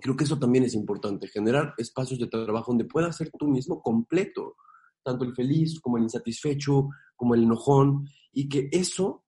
Creo 0.00 0.16
que 0.16 0.24
eso 0.24 0.38
también 0.38 0.64
es 0.64 0.74
importante, 0.74 1.28
generar 1.28 1.74
espacios 1.76 2.18
de 2.18 2.26
trabajo 2.26 2.72
donde 2.72 2.84
puedas 2.84 3.16
ser 3.16 3.30
tú 3.38 3.48
mismo 3.48 3.82
completo, 3.82 4.56
tanto 5.02 5.24
el 5.24 5.34
feliz 5.34 5.80
como 5.80 5.96
el 5.96 6.04
insatisfecho, 6.04 6.88
como 7.16 7.34
el 7.34 7.42
enojón, 7.42 8.06
y 8.32 8.48
que 8.48 8.68
eso 8.72 9.24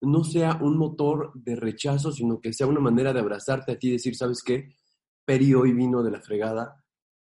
no 0.00 0.24
sea 0.24 0.58
un 0.60 0.76
motor 0.76 1.32
de 1.34 1.56
rechazo, 1.56 2.12
sino 2.12 2.40
que 2.40 2.52
sea 2.52 2.66
una 2.66 2.80
manera 2.80 3.12
de 3.12 3.20
abrazarte 3.20 3.72
a 3.72 3.78
ti 3.78 3.88
y 3.88 3.92
decir, 3.92 4.16
¿sabes 4.16 4.42
qué? 4.42 4.68
Peri 5.24 5.54
hoy 5.54 5.72
vino 5.72 6.02
de 6.02 6.10
la 6.10 6.20
fregada, 6.20 6.84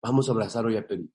vamos 0.02 0.28
a 0.30 0.32
abrazar 0.32 0.66
hoy 0.66 0.78
a 0.78 0.88
Peri. 0.88 1.10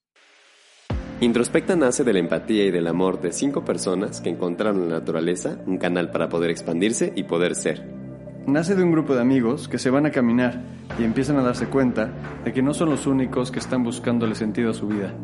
Introspecta 1.20 1.74
nace 1.74 2.04
de 2.04 2.12
la 2.12 2.20
empatía 2.20 2.64
y 2.64 2.70
del 2.70 2.86
amor 2.86 3.20
de 3.20 3.32
cinco 3.32 3.64
personas 3.64 4.20
que 4.20 4.30
encontraron 4.30 4.82
en 4.82 4.88
la 4.90 5.00
naturaleza 5.00 5.60
un 5.66 5.78
canal 5.78 6.12
para 6.12 6.28
poder 6.28 6.50
expandirse 6.50 7.12
y 7.16 7.24
poder 7.24 7.56
ser. 7.56 7.97
Nace 8.46 8.74
de 8.74 8.82
un 8.82 8.92
grupo 8.92 9.14
de 9.14 9.20
amigos 9.20 9.68
que 9.68 9.78
se 9.78 9.90
van 9.90 10.06
a 10.06 10.10
caminar 10.10 10.62
y 10.98 11.04
empiezan 11.04 11.36
a 11.36 11.42
darse 11.42 11.66
cuenta 11.66 12.10
de 12.44 12.52
que 12.52 12.62
no 12.62 12.72
son 12.74 12.90
los 12.90 13.06
únicos 13.06 13.50
que 13.50 13.58
están 13.58 13.84
buscándole 13.84 14.34
sentido 14.34 14.70
a 14.70 14.74
su 14.74 14.86
vida. 14.86 15.14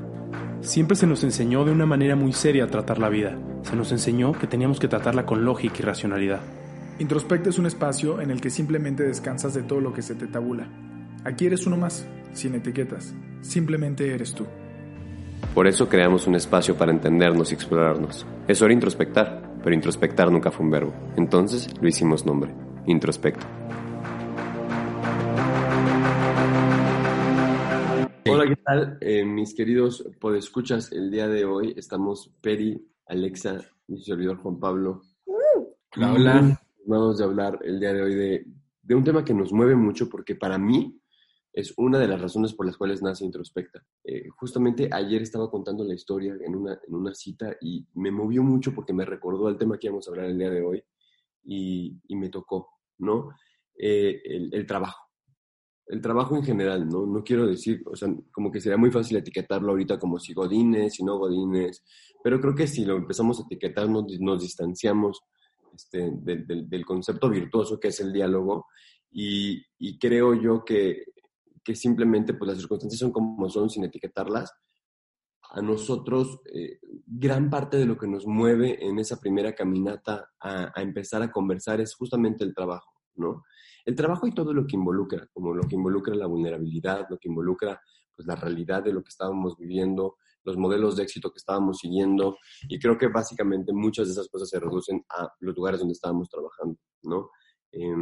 Siempre 0.60 0.96
se 0.96 1.06
nos 1.06 1.24
enseñó 1.24 1.64
de 1.64 1.72
una 1.72 1.86
manera 1.86 2.16
muy 2.16 2.32
seria 2.32 2.64
a 2.64 2.68
tratar 2.68 2.98
la 2.98 3.08
vida. 3.08 3.38
Se 3.62 3.76
nos 3.76 3.92
enseñó 3.92 4.32
que 4.32 4.46
teníamos 4.46 4.80
que 4.80 4.88
tratarla 4.88 5.26
con 5.26 5.44
lógica 5.44 5.76
y 5.78 5.82
racionalidad. 5.82 6.40
Introspecta 6.98 7.50
es 7.50 7.58
un 7.58 7.66
espacio 7.66 8.20
en 8.20 8.30
el 8.30 8.40
que 8.40 8.50
simplemente 8.50 9.02
descansas 9.02 9.52
de 9.52 9.62
todo 9.62 9.80
lo 9.80 9.92
que 9.92 10.02
se 10.02 10.14
te 10.14 10.26
tabula. 10.26 10.68
Aquí 11.24 11.46
eres 11.46 11.66
uno 11.66 11.76
más, 11.76 12.06
sin 12.32 12.54
etiquetas. 12.54 13.14
Simplemente 13.40 14.14
eres 14.14 14.34
tú. 14.34 14.46
Por 15.54 15.66
eso 15.66 15.88
creamos 15.88 16.26
un 16.26 16.34
espacio 16.34 16.76
para 16.76 16.92
entendernos 16.92 17.50
y 17.50 17.54
explorarnos. 17.54 18.26
Es 18.48 18.60
hora 18.62 18.68
de 18.68 18.74
introspectar, 18.74 19.54
pero 19.62 19.74
introspectar 19.74 20.30
nunca 20.30 20.50
fue 20.50 20.64
un 20.64 20.70
verbo. 20.70 20.94
Entonces 21.16 21.68
lo 21.80 21.88
hicimos 21.88 22.24
nombre, 22.26 22.52
introspecto. 22.86 23.46
Hola, 28.26 28.48
¿qué 28.48 28.56
tal? 28.56 28.98
Eh, 29.00 29.24
mis 29.24 29.54
queridos 29.54 30.04
podescuchas, 30.20 30.92
el 30.92 31.10
día 31.10 31.28
de 31.28 31.44
hoy 31.44 31.74
estamos 31.76 32.32
Peri, 32.40 32.86
Alexa 33.06 33.60
y 33.86 33.96
su 33.98 34.04
servidor 34.04 34.38
Juan 34.38 34.58
Pablo. 34.58 35.02
Hola, 35.96 36.12
hola. 36.12 36.60
Vamos 36.86 37.20
a 37.20 37.24
hablar 37.24 37.58
el 37.62 37.80
día 37.80 37.92
de 37.92 38.02
hoy 38.02 38.14
de, 38.14 38.46
de 38.82 38.94
un 38.94 39.04
tema 39.04 39.24
que 39.24 39.34
nos 39.34 39.52
mueve 39.52 39.74
mucho 39.74 40.08
porque 40.08 40.34
para 40.34 40.58
mí 40.58 41.00
es 41.54 41.72
una 41.76 41.98
de 41.98 42.08
las 42.08 42.20
razones 42.20 42.52
por 42.52 42.66
las 42.66 42.76
cuales 42.76 43.00
nace 43.00 43.24
Introspecta. 43.24 43.86
Eh, 44.02 44.28
justamente 44.28 44.88
ayer 44.90 45.22
estaba 45.22 45.48
contando 45.48 45.84
la 45.84 45.94
historia 45.94 46.36
en 46.44 46.56
una, 46.56 46.78
en 46.86 46.94
una 46.94 47.14
cita 47.14 47.56
y 47.60 47.86
me 47.94 48.10
movió 48.10 48.42
mucho 48.42 48.74
porque 48.74 48.92
me 48.92 49.04
recordó 49.04 49.46
al 49.46 49.56
tema 49.56 49.78
que 49.78 49.86
íbamos 49.86 50.06
a 50.06 50.10
hablar 50.10 50.26
el 50.26 50.38
día 50.38 50.50
de 50.50 50.62
hoy 50.62 50.82
y, 51.44 51.96
y 52.08 52.16
me 52.16 52.28
tocó, 52.28 52.73
¿no? 52.98 53.30
Eh, 53.78 54.20
el, 54.24 54.66
trabajo. 54.66 55.00
El 55.86 56.00
trabajo 56.00 56.36
en 56.36 56.44
general, 56.44 56.88
¿no? 56.88 57.06
No 57.06 57.22
quiero 57.22 57.46
decir, 57.46 57.82
o 57.86 57.96
sea, 57.96 58.08
como 58.32 58.50
que 58.50 58.60
sería 58.60 58.78
muy 58.78 58.90
fácil 58.90 59.16
etiquetarlo 59.16 59.70
ahorita 59.70 59.98
como 59.98 60.18
si 60.18 60.32
godines, 60.32 60.94
si 60.94 61.04
no 61.04 61.18
godines, 61.18 61.84
pero 62.22 62.40
creo 62.40 62.54
que 62.54 62.66
si 62.66 62.84
lo 62.84 62.96
empezamos 62.96 63.40
a 63.40 63.42
etiquetar 63.44 63.88
nos, 63.88 64.04
nos 64.20 64.42
distanciamos 64.42 65.20
este, 65.74 66.10
del, 66.14 66.84
concepto 66.86 67.28
virtuoso 67.28 67.78
que 67.78 67.88
es 67.88 68.00
el 68.00 68.12
diálogo 68.12 68.66
y, 69.10 69.60
y 69.78 69.98
creo 69.98 70.34
yo 70.34 70.64
que 70.64 71.04
que 71.64 71.74
simplemente 71.74 72.34
pues 72.34 72.48
las 72.48 72.58
circunstancias 72.58 73.00
son 73.00 73.10
como 73.10 73.48
son 73.48 73.70
sin 73.70 73.84
etiquetarlas. 73.84 74.52
A 75.56 75.62
nosotros, 75.62 76.40
eh, 76.52 76.80
gran 77.06 77.48
parte 77.48 77.76
de 77.76 77.86
lo 77.86 77.96
que 77.96 78.08
nos 78.08 78.26
mueve 78.26 78.84
en 78.84 78.98
esa 78.98 79.20
primera 79.20 79.54
caminata 79.54 80.32
a, 80.40 80.72
a, 80.74 80.82
empezar 80.82 81.22
a 81.22 81.30
conversar 81.30 81.80
es 81.80 81.94
justamente 81.94 82.42
el 82.42 82.52
trabajo, 82.52 82.92
¿no? 83.14 83.44
El 83.84 83.94
trabajo 83.94 84.26
y 84.26 84.32
todo 84.32 84.52
lo 84.52 84.66
que 84.66 84.74
involucra, 84.74 85.28
como 85.32 85.54
lo 85.54 85.62
que 85.68 85.76
involucra 85.76 86.14
la 86.16 86.26
vulnerabilidad, 86.26 87.06
lo 87.08 87.18
que 87.18 87.28
involucra 87.28 87.80
pues 88.16 88.26
la 88.26 88.34
realidad 88.34 88.82
de 88.82 88.92
lo 88.92 89.02
que 89.02 89.10
estábamos 89.10 89.56
viviendo, 89.56 90.16
los 90.42 90.56
modelos 90.56 90.96
de 90.96 91.04
éxito 91.04 91.30
que 91.30 91.38
estábamos 91.38 91.78
siguiendo, 91.78 92.36
y 92.68 92.78
creo 92.80 92.98
que 92.98 93.08
básicamente 93.08 93.72
muchas 93.72 94.06
de 94.08 94.12
esas 94.12 94.28
cosas 94.28 94.48
se 94.48 94.58
reducen 94.58 95.04
a 95.08 95.28
los 95.40 95.56
lugares 95.56 95.78
donde 95.78 95.92
estábamos 95.92 96.28
trabajando, 96.28 96.78
¿no? 97.02 97.30
Eh, 97.70 97.94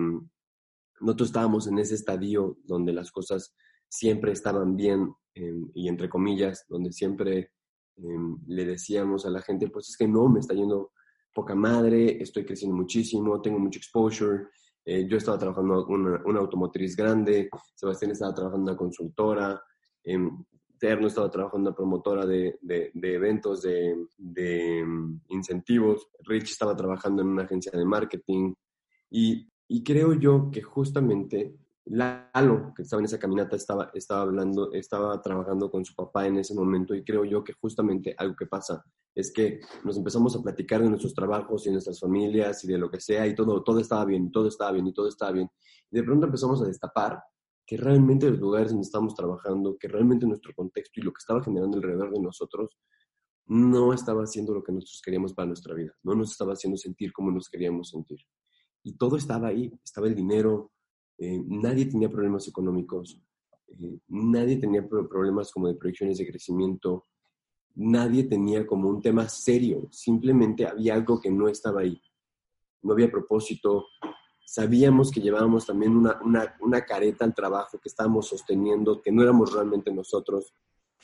nosotros 1.00 1.28
estábamos 1.28 1.66
en 1.66 1.78
ese 1.78 1.96
estadio 1.96 2.56
donde 2.64 2.92
las 2.92 3.10
cosas 3.10 3.54
siempre 3.88 4.32
estaban 4.32 4.76
bien 4.76 5.12
eh, 5.34 5.54
y 5.74 5.88
entre 5.88 6.08
comillas, 6.08 6.64
donde 6.68 6.92
siempre 6.92 7.52
eh, 7.96 8.18
le 8.46 8.64
decíamos 8.64 9.26
a 9.26 9.30
la 9.30 9.42
gente, 9.42 9.68
pues 9.68 9.88
es 9.88 9.96
que 9.96 10.08
no, 10.08 10.28
me 10.28 10.40
está 10.40 10.54
yendo 10.54 10.92
poca 11.34 11.54
madre, 11.54 12.22
estoy 12.22 12.44
creciendo 12.44 12.76
muchísimo, 12.76 13.40
tengo 13.40 13.58
mucho 13.58 13.78
exposure, 13.78 14.48
eh, 14.84 15.06
yo 15.08 15.16
estaba 15.16 15.38
trabajando 15.38 15.86
una, 15.86 16.22
una, 16.24 16.40
automotriz 16.40 16.96
grande, 16.96 17.48
Sebastián 17.74 18.10
estaba 18.10 18.34
trabajando 18.34 18.70
en 18.70 18.74
una 18.74 18.78
consultora, 18.78 19.62
Terno 20.78 21.06
estaba 21.06 21.30
trabajando 21.30 21.68
en 21.68 21.72
una 21.72 21.76
promotora 21.76 22.26
de, 22.26 22.58
de, 22.60 22.90
de 22.92 23.14
eventos, 23.14 23.62
de, 23.62 23.94
de 24.18 24.84
incentivos, 25.28 26.08
Rich 26.24 26.50
estaba 26.50 26.74
trabajando 26.74 27.22
en 27.22 27.28
una 27.28 27.44
agencia 27.44 27.70
de 27.72 27.84
marketing 27.84 28.52
y 29.08 29.46
y 29.72 29.82
creo 29.82 30.12
yo 30.12 30.50
que 30.50 30.60
justamente 30.60 31.56
Lalo, 31.86 32.72
que 32.74 32.82
estaba 32.82 33.00
en 33.00 33.06
esa 33.06 33.18
caminata, 33.18 33.56
estaba, 33.56 33.90
estaba 33.92 34.22
hablando, 34.22 34.72
estaba 34.72 35.20
trabajando 35.20 35.70
con 35.70 35.84
su 35.84 35.94
papá 35.94 36.26
en 36.26 36.38
ese 36.38 36.54
momento 36.54 36.94
y 36.94 37.04
creo 37.04 37.24
yo 37.24 37.42
que 37.42 37.54
justamente 37.54 38.14
algo 38.16 38.36
que 38.36 38.46
pasa 38.46 38.84
es 39.14 39.32
que 39.32 39.60
nos 39.84 39.96
empezamos 39.96 40.36
a 40.36 40.42
platicar 40.42 40.80
de 40.80 40.88
nuestros 40.88 41.12
trabajos 41.12 41.66
y 41.66 41.70
nuestras 41.70 41.98
familias 41.98 42.62
y 42.64 42.68
de 42.68 42.78
lo 42.78 42.88
que 42.88 43.00
sea 43.00 43.26
y 43.26 43.34
todo, 43.34 43.62
todo 43.62 43.80
estaba 43.80 44.04
bien, 44.04 44.30
todo 44.30 44.48
estaba 44.48 44.72
bien 44.72 44.86
y 44.86 44.92
todo 44.92 45.08
estaba 45.08 45.32
bien. 45.32 45.48
Y 45.90 45.96
de 45.96 46.04
pronto 46.04 46.26
empezamos 46.26 46.62
a 46.62 46.66
destapar 46.66 47.20
que 47.66 47.76
realmente 47.76 48.30
los 48.30 48.38
lugares 48.38 48.70
donde 48.70 48.84
estamos 48.84 49.14
trabajando, 49.14 49.76
que 49.78 49.88
realmente 49.88 50.26
nuestro 50.26 50.54
contexto 50.54 51.00
y 51.00 51.02
lo 51.02 51.12
que 51.12 51.18
estaba 51.18 51.42
generando 51.42 51.78
alrededor 51.78 52.12
de 52.12 52.20
nosotros 52.20 52.78
no 53.46 53.92
estaba 53.92 54.22
haciendo 54.22 54.54
lo 54.54 54.62
que 54.62 54.72
nosotros 54.72 55.02
queríamos 55.04 55.34
para 55.34 55.46
nuestra 55.46 55.74
vida, 55.74 55.92
no 56.04 56.14
nos 56.14 56.30
estaba 56.30 56.52
haciendo 56.52 56.76
sentir 56.78 57.12
como 57.12 57.32
nos 57.32 57.48
queríamos 57.48 57.90
sentir 57.90 58.20
y 58.82 58.96
todo 58.96 59.16
estaba 59.16 59.48
ahí, 59.48 59.72
estaba 59.84 60.06
el 60.08 60.14
dinero, 60.14 60.71
eh, 61.24 61.40
nadie 61.46 61.86
tenía 61.86 62.10
problemas 62.10 62.48
económicos, 62.48 63.16
eh, 63.68 64.00
nadie 64.08 64.56
tenía 64.56 64.84
problemas 64.88 65.52
como 65.52 65.68
de 65.68 65.76
proyecciones 65.76 66.18
de 66.18 66.26
crecimiento, 66.26 67.06
nadie 67.76 68.24
tenía 68.24 68.66
como 68.66 68.88
un 68.88 69.00
tema 69.00 69.28
serio, 69.28 69.86
simplemente 69.92 70.66
había 70.66 70.94
algo 70.94 71.20
que 71.20 71.30
no 71.30 71.46
estaba 71.46 71.82
ahí, 71.82 72.02
no 72.82 72.94
había 72.94 73.08
propósito, 73.08 73.86
sabíamos 74.44 75.12
que 75.12 75.20
llevábamos 75.20 75.64
también 75.64 75.96
una, 75.96 76.20
una, 76.24 76.56
una 76.60 76.84
careta 76.84 77.24
al 77.24 77.36
trabajo 77.36 77.78
que 77.78 77.88
estábamos 77.88 78.26
sosteniendo, 78.26 79.00
que 79.00 79.12
no 79.12 79.22
éramos 79.22 79.52
realmente 79.52 79.92
nosotros, 79.92 80.52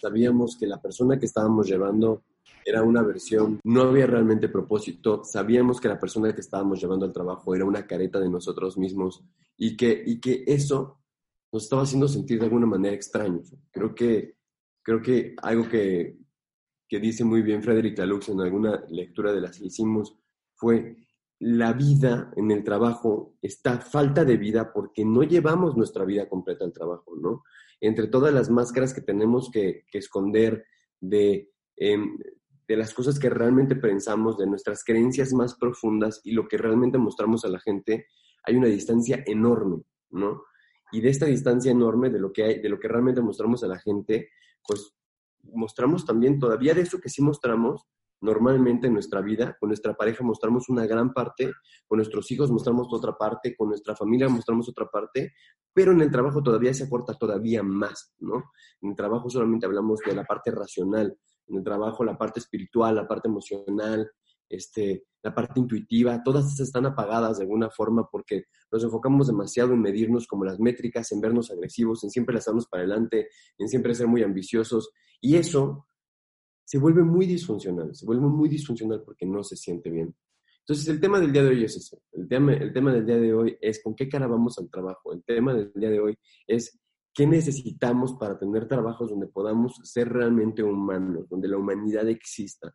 sabíamos 0.00 0.56
que 0.58 0.66
la 0.66 0.82
persona 0.82 1.16
que 1.16 1.26
estábamos 1.26 1.68
llevando 1.68 2.24
era 2.64 2.82
una 2.82 3.02
versión, 3.02 3.60
no 3.64 3.82
había 3.82 4.06
realmente 4.06 4.48
propósito, 4.48 5.24
sabíamos 5.24 5.80
que 5.80 5.88
la 5.88 5.98
persona 5.98 6.34
que 6.34 6.42
estábamos 6.42 6.80
llevando 6.80 7.06
al 7.06 7.12
trabajo 7.12 7.54
era 7.54 7.64
una 7.64 7.86
careta 7.86 8.20
de 8.20 8.28
nosotros 8.28 8.76
mismos 8.76 9.24
y 9.56 9.76
que, 9.76 10.02
y 10.04 10.20
que 10.20 10.44
eso 10.46 11.00
nos 11.50 11.62
estaba 11.62 11.82
haciendo 11.82 12.08
sentir 12.08 12.38
de 12.38 12.44
alguna 12.44 12.66
manera 12.66 12.94
extraño. 12.94 13.40
Creo 13.70 13.94
que, 13.94 14.36
creo 14.82 15.00
que 15.00 15.34
algo 15.42 15.68
que, 15.68 16.18
que 16.86 17.00
dice 17.00 17.24
muy 17.24 17.42
bien 17.42 17.62
Frederick 17.62 17.98
Laloux 17.98 18.28
en 18.28 18.40
alguna 18.40 18.84
lectura 18.90 19.32
de 19.32 19.40
las 19.40 19.58
que 19.58 19.66
hicimos 19.66 20.18
fue 20.54 20.96
la 21.40 21.72
vida 21.72 22.32
en 22.36 22.50
el 22.50 22.64
trabajo 22.64 23.36
está 23.40 23.78
falta 23.78 24.24
de 24.24 24.36
vida 24.36 24.72
porque 24.72 25.04
no 25.04 25.22
llevamos 25.22 25.76
nuestra 25.76 26.04
vida 26.04 26.28
completa 26.28 26.64
al 26.64 26.72
trabajo, 26.72 27.14
¿no? 27.16 27.44
Entre 27.80 28.08
todas 28.08 28.34
las 28.34 28.50
máscaras 28.50 28.92
que 28.92 29.02
tenemos 29.02 29.50
que, 29.50 29.84
que 29.90 29.98
esconder 29.98 30.64
de, 31.00 31.52
eh, 31.76 31.96
de 32.68 32.76
las 32.76 32.92
cosas 32.92 33.18
que 33.18 33.30
realmente 33.30 33.74
pensamos, 33.76 34.36
de 34.36 34.46
nuestras 34.46 34.84
creencias 34.84 35.32
más 35.32 35.56
profundas 35.56 36.20
y 36.22 36.32
lo 36.32 36.46
que 36.46 36.58
realmente 36.58 36.98
mostramos 36.98 37.44
a 37.46 37.48
la 37.48 37.58
gente, 37.58 38.06
hay 38.44 38.56
una 38.56 38.68
distancia 38.68 39.24
enorme, 39.26 39.82
¿no? 40.10 40.42
Y 40.92 41.00
de 41.00 41.08
esta 41.08 41.26
distancia 41.26 41.72
enorme 41.72 42.10
de 42.10 42.20
lo 42.20 42.32
que 42.32 42.60
de 42.60 42.68
lo 42.68 42.78
que 42.78 42.88
realmente 42.88 43.22
mostramos 43.22 43.64
a 43.64 43.66
la 43.66 43.78
gente, 43.78 44.30
pues 44.66 44.94
mostramos 45.42 46.04
también 46.04 46.38
todavía 46.38 46.74
de 46.74 46.82
eso 46.82 47.00
que 47.00 47.08
sí 47.08 47.22
mostramos, 47.22 47.86
normalmente 48.20 48.88
en 48.88 48.94
nuestra 48.94 49.20
vida, 49.20 49.56
con 49.58 49.68
nuestra 49.68 49.94
pareja 49.94 50.24
mostramos 50.24 50.68
una 50.68 50.86
gran 50.86 51.12
parte, 51.12 51.52
con 51.86 51.98
nuestros 51.98 52.30
hijos 52.30 52.50
mostramos 52.50 52.88
otra 52.90 53.16
parte, 53.16 53.56
con 53.56 53.68
nuestra 53.68 53.94
familia 53.96 54.28
mostramos 54.28 54.68
otra 54.68 54.86
parte, 54.86 55.32
pero 55.72 55.92
en 55.92 56.00
el 56.00 56.10
trabajo 56.10 56.42
todavía 56.42 56.74
se 56.74 56.84
acorta 56.84 57.14
todavía 57.14 57.62
más, 57.62 58.12
¿no? 58.18 58.50
En 58.82 58.90
el 58.90 58.96
trabajo 58.96 59.30
solamente 59.30 59.66
hablamos 59.66 60.00
de 60.00 60.14
la 60.14 60.24
parte 60.24 60.50
racional, 60.50 61.16
en 61.48 61.56
el 61.56 61.64
trabajo 61.64 62.04
la 62.04 62.18
parte 62.18 62.40
espiritual, 62.40 62.94
la 62.94 63.08
parte 63.08 63.28
emocional, 63.28 64.10
este, 64.48 65.04
la 65.22 65.34
parte 65.34 65.60
intuitiva, 65.60 66.22
todas 66.22 66.58
están 66.60 66.86
apagadas 66.86 67.38
de 67.38 67.44
alguna 67.44 67.70
forma 67.70 68.08
porque 68.10 68.44
nos 68.70 68.82
enfocamos 68.84 69.26
demasiado 69.26 69.72
en 69.72 69.82
medirnos 69.82 70.26
como 70.26 70.44
las 70.44 70.58
métricas, 70.58 71.10
en 71.12 71.20
vernos 71.20 71.50
agresivos, 71.50 72.04
en 72.04 72.10
siempre 72.10 72.34
lanzarnos 72.34 72.66
para 72.66 72.82
adelante, 72.82 73.28
en 73.58 73.68
siempre 73.68 73.94
ser 73.94 74.06
muy 74.06 74.22
ambiciosos. 74.22 74.90
Y 75.20 75.36
eso 75.36 75.86
se 76.64 76.78
vuelve 76.78 77.02
muy 77.02 77.26
disfuncional, 77.26 77.94
se 77.94 78.06
vuelve 78.06 78.26
muy 78.26 78.48
disfuncional 78.48 79.02
porque 79.02 79.26
no 79.26 79.42
se 79.42 79.56
siente 79.56 79.90
bien. 79.90 80.14
Entonces, 80.60 80.86
el 80.88 81.00
tema 81.00 81.18
del 81.18 81.32
día 81.32 81.42
de 81.42 81.48
hoy 81.48 81.64
es 81.64 81.76
ese. 81.76 81.98
El 82.12 82.28
tema, 82.28 82.52
el 82.52 82.72
tema 82.74 82.92
del 82.92 83.06
día 83.06 83.16
de 83.16 83.32
hoy 83.32 83.56
es 83.58 83.82
con 83.82 83.94
qué 83.94 84.06
cara 84.06 84.26
vamos 84.26 84.58
al 84.58 84.68
trabajo. 84.68 85.14
El 85.14 85.24
tema 85.24 85.54
del 85.54 85.72
día 85.74 85.88
de 85.88 85.98
hoy 85.98 86.18
es 86.46 86.78
qué 87.18 87.26
necesitamos 87.26 88.12
para 88.14 88.38
tener 88.38 88.68
trabajos 88.68 89.10
donde 89.10 89.26
podamos 89.26 89.80
ser 89.82 90.08
realmente 90.08 90.62
humanos, 90.62 91.28
donde 91.28 91.48
la 91.48 91.56
humanidad 91.56 92.08
exista, 92.08 92.72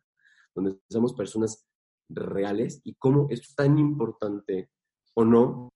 donde 0.54 0.76
seamos 0.86 1.14
personas 1.14 1.66
reales 2.10 2.82
y 2.84 2.94
cómo 2.96 3.26
es 3.30 3.54
tan 3.54 3.78
importante 3.78 4.68
o 5.14 5.24
no 5.24 5.70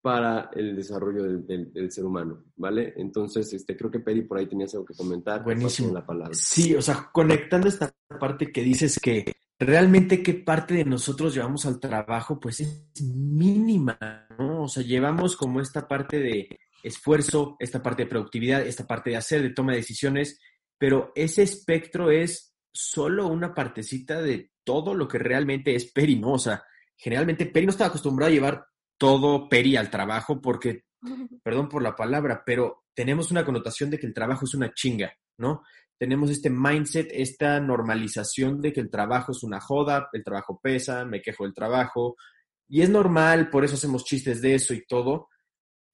para 0.00 0.48
el 0.54 0.76
desarrollo 0.76 1.24
del, 1.24 1.92
ser 1.92 2.06
humano, 2.06 2.42
¿vale? 2.56 2.94
Entonces, 2.96 3.52
este, 3.52 3.76
creo 3.76 3.90
que 3.90 4.00
Peri 4.00 4.22
por 4.22 4.38
ahí 4.38 4.46
tenías 4.46 4.72
algo 4.72 4.86
que 4.86 4.94
comentar. 4.94 5.44
Buenísimo. 5.44 5.92
La 5.92 6.06
palabra. 6.06 6.32
Sí, 6.32 6.74
o 6.74 6.80
sea, 6.80 7.10
conectando 7.12 7.68
esta 7.68 7.92
parte 8.18 8.50
que 8.50 8.62
dices 8.62 8.98
que 8.98 9.30
realmente 9.58 10.22
qué 10.22 10.32
parte 10.32 10.72
de 10.72 10.86
nosotros 10.86 11.34
llevamos 11.34 11.66
al 11.66 11.78
trabajo, 11.78 12.40
pues 12.40 12.60
es 12.60 12.88
mínima, 13.02 13.98
¿no? 14.38 14.62
O 14.62 14.68
sea, 14.68 14.82
llevamos 14.82 15.36
como 15.36 15.60
esta 15.60 15.86
parte 15.86 16.18
de 16.18 16.48
esfuerzo, 16.82 17.56
esta 17.58 17.82
parte 17.82 18.04
de 18.04 18.10
productividad, 18.10 18.66
esta 18.66 18.86
parte 18.86 19.10
de 19.10 19.16
hacer, 19.16 19.42
de 19.42 19.50
toma 19.50 19.72
de 19.72 19.78
decisiones, 19.78 20.40
pero 20.78 21.12
ese 21.14 21.42
espectro 21.42 22.10
es 22.10 22.54
solo 22.72 23.26
una 23.28 23.54
partecita 23.54 24.20
de 24.20 24.50
todo 24.64 24.94
lo 24.94 25.08
que 25.08 25.18
realmente 25.18 25.74
es 25.74 25.90
Peri, 25.92 26.16
¿no? 26.18 26.32
O 26.32 26.38
sea, 26.38 26.62
generalmente 26.96 27.46
Peri 27.46 27.66
no 27.66 27.70
está 27.70 27.86
acostumbrado 27.86 28.30
a 28.30 28.34
llevar 28.34 28.66
todo 28.98 29.48
peri 29.48 29.76
al 29.76 29.90
trabajo 29.90 30.40
porque, 30.40 30.84
perdón 31.42 31.68
por 31.68 31.82
la 31.82 31.94
palabra, 31.94 32.42
pero 32.44 32.84
tenemos 32.94 33.30
una 33.30 33.44
connotación 33.44 33.90
de 33.90 33.98
que 33.98 34.06
el 34.06 34.14
trabajo 34.14 34.44
es 34.44 34.54
una 34.54 34.72
chinga, 34.72 35.12
¿no? 35.38 35.62
Tenemos 35.98 36.30
este 36.30 36.50
mindset, 36.50 37.08
esta 37.12 37.58
normalización 37.60 38.60
de 38.60 38.72
que 38.72 38.80
el 38.80 38.90
trabajo 38.90 39.32
es 39.32 39.42
una 39.42 39.60
joda, 39.60 40.08
el 40.12 40.24
trabajo 40.24 40.60
pesa, 40.62 41.04
me 41.06 41.22
quejo 41.22 41.44
del 41.44 41.54
trabajo, 41.54 42.16
y 42.68 42.82
es 42.82 42.90
normal, 42.90 43.48
por 43.48 43.64
eso 43.64 43.76
hacemos 43.76 44.04
chistes 44.04 44.42
de 44.42 44.54
eso 44.54 44.74
y 44.74 44.84
todo, 44.86 45.28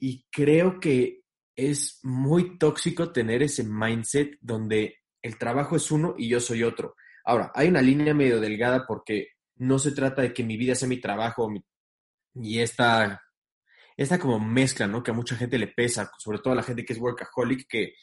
y 0.04 0.26
creo 0.32 0.80
que 0.80 1.22
es 1.54 2.00
muy 2.02 2.58
tóxico 2.58 3.12
tener 3.12 3.40
ese 3.40 3.62
mindset 3.62 4.36
donde 4.40 4.96
el 5.22 5.38
trabajo 5.38 5.76
es 5.76 5.92
uno 5.92 6.16
y 6.18 6.28
yo 6.28 6.40
soy 6.40 6.64
otro. 6.64 6.96
Ahora, 7.24 7.52
hay 7.54 7.68
una 7.68 7.82
línea 7.82 8.12
medio 8.12 8.40
delgada 8.40 8.84
porque 8.84 9.28
no 9.58 9.78
se 9.78 9.92
trata 9.92 10.22
de 10.22 10.34
que 10.34 10.42
mi 10.42 10.56
vida 10.56 10.74
sea 10.74 10.88
mi 10.88 11.00
trabajo 11.00 11.48
y 12.34 12.58
esta, 12.58 13.22
esta 13.96 14.18
como 14.18 14.40
mezcla, 14.40 14.88
¿no? 14.88 15.04
Que 15.04 15.12
a 15.12 15.14
mucha 15.14 15.36
gente 15.36 15.56
le 15.56 15.68
pesa, 15.68 16.10
sobre 16.18 16.40
todo 16.40 16.54
a 16.54 16.56
la 16.56 16.64
gente 16.64 16.84
que 16.84 16.94
es 16.94 16.98
workaholic, 16.98 17.68
que 17.68 17.94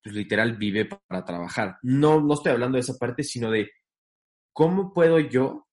pues 0.00 0.14
literal 0.14 0.56
vive 0.56 0.84
para 0.84 1.24
trabajar. 1.24 1.78
No, 1.82 2.20
no 2.20 2.34
estoy 2.34 2.52
hablando 2.52 2.76
de 2.76 2.82
esa 2.82 2.98
parte, 2.98 3.24
sino 3.24 3.50
de 3.50 3.68
cómo 4.52 4.94
puedo 4.94 5.18
yo 5.18 5.66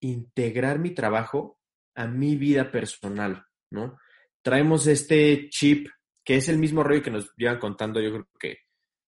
integrar 0.00 0.78
mi 0.78 0.90
trabajo 0.90 1.58
a 1.94 2.06
mi 2.06 2.36
vida 2.36 2.70
personal, 2.70 3.46
¿no? 3.70 3.96
Traemos 4.46 4.86
este 4.86 5.48
chip, 5.50 5.88
que 6.24 6.36
es 6.36 6.48
el 6.48 6.58
mismo 6.58 6.84
rollo 6.84 7.02
que 7.02 7.10
nos 7.10 7.34
llevan 7.36 7.58
contando, 7.58 8.00
yo 8.00 8.12
creo 8.12 8.28
que, 8.38 8.58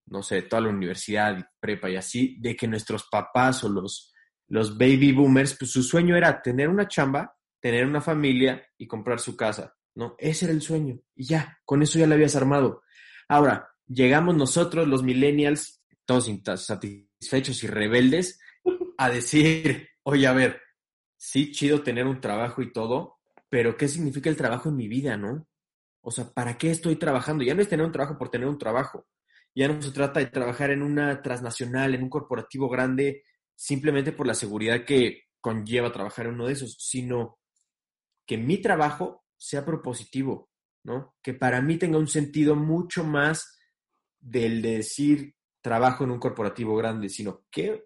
no 0.07 0.25
sé, 0.25 0.43
toda 0.43 0.63
la 0.63 0.71
universidad, 0.71 1.49
prepa 1.61 1.89
y 1.89 1.95
así, 1.95 2.37
de 2.41 2.57
que 2.57 2.67
nuestros 2.67 3.07
papás 3.09 3.63
o 3.63 3.69
los, 3.69 4.13
los 4.49 4.77
baby 4.77 5.13
boomers, 5.13 5.57
pues 5.57 5.71
su 5.71 5.85
sueño 5.85 6.17
era 6.17 6.43
tener 6.43 6.69
una 6.69 6.89
chamba 6.89 7.39
tener 7.61 7.87
una 7.87 8.01
familia 8.01 8.65
y 8.77 8.87
comprar 8.87 9.21
su 9.21 9.37
casa, 9.37 9.77
¿no? 9.95 10.15
Ese 10.19 10.47
era 10.47 10.55
el 10.55 10.63
sueño. 10.63 11.01
Y 11.15 11.25
ya, 11.25 11.59
con 11.65 11.83
eso 11.83 11.99
ya 11.99 12.07
lo 12.07 12.15
habías 12.15 12.37
armado. 12.37 12.83
Ahora, 13.29 13.71
llegamos 13.87 14.37
nosotros, 14.37 14.87
los 14.87 15.03
millennials, 15.03 15.83
todos 16.05 16.29
insatisfechos 16.29 17.63
y 17.65 17.67
rebeldes, 17.67 18.41
a 18.97 19.11
decir, 19.11 19.89
oye, 20.03 20.27
a 20.27 20.33
ver, 20.33 20.61
sí, 21.17 21.53
chido 21.53 21.83
tener 21.83 22.07
un 22.07 22.21
trabajo 22.21 22.63
y 22.63 22.73
todo, 22.73 23.18
pero 23.49 23.77
¿qué 23.77 23.89
significa 23.89 24.31
el 24.31 24.37
trabajo 24.37 24.69
en 24.69 24.77
mi 24.77 24.89
vida, 24.89 25.17
no? 25.17 25.47
O 26.01 26.11
sea, 26.11 26.31
¿para 26.33 26.57
qué 26.59 26.71
estoy 26.71 26.97
trabajando? 26.97 27.45
Ya 27.45 27.55
no 27.55 27.63
es 27.63 27.69
tener 27.69 27.85
un 27.85 27.93
trabajo 27.93 28.19
por 28.19 28.31
tener 28.31 28.49
un 28.49 28.59
trabajo. 28.59 29.07
Ya 29.55 29.69
no 29.69 29.81
se 29.83 29.91
trata 29.91 30.21
de 30.21 30.27
trabajar 30.27 30.71
en 30.71 30.83
una 30.83 31.23
transnacional, 31.23 31.95
en 31.95 32.03
un 32.03 32.11
corporativo 32.11 32.69
grande, 32.69 33.25
simplemente 33.55 34.13
por 34.13 34.27
la 34.27 34.35
seguridad 34.35 34.85
que 34.85 35.25
conlleva 35.41 35.93
trabajar 35.93 36.27
en 36.27 36.35
uno 36.35 36.47
de 36.47 36.53
esos, 36.53 36.77
sino 36.79 37.39
que 38.27 38.37
mi 38.37 38.59
trabajo 38.59 39.25
sea 39.37 39.65
propositivo, 39.65 40.51
¿no? 40.85 41.17
Que 41.23 41.35
para 41.35 41.61
mí 41.63 41.77
tenga 41.77 41.99
un 41.99 42.09
sentido 42.09 42.55
mucho 42.55 43.05
más 43.05 43.59
del 44.21 44.63
de 44.63 44.77
decir 44.79 45.35
trabajo 45.61 46.05
en 46.05 46.11
un 46.11 46.19
corporativo 46.19 46.77
grande, 46.77 47.09
sino 47.09 47.45
qué, 47.51 47.85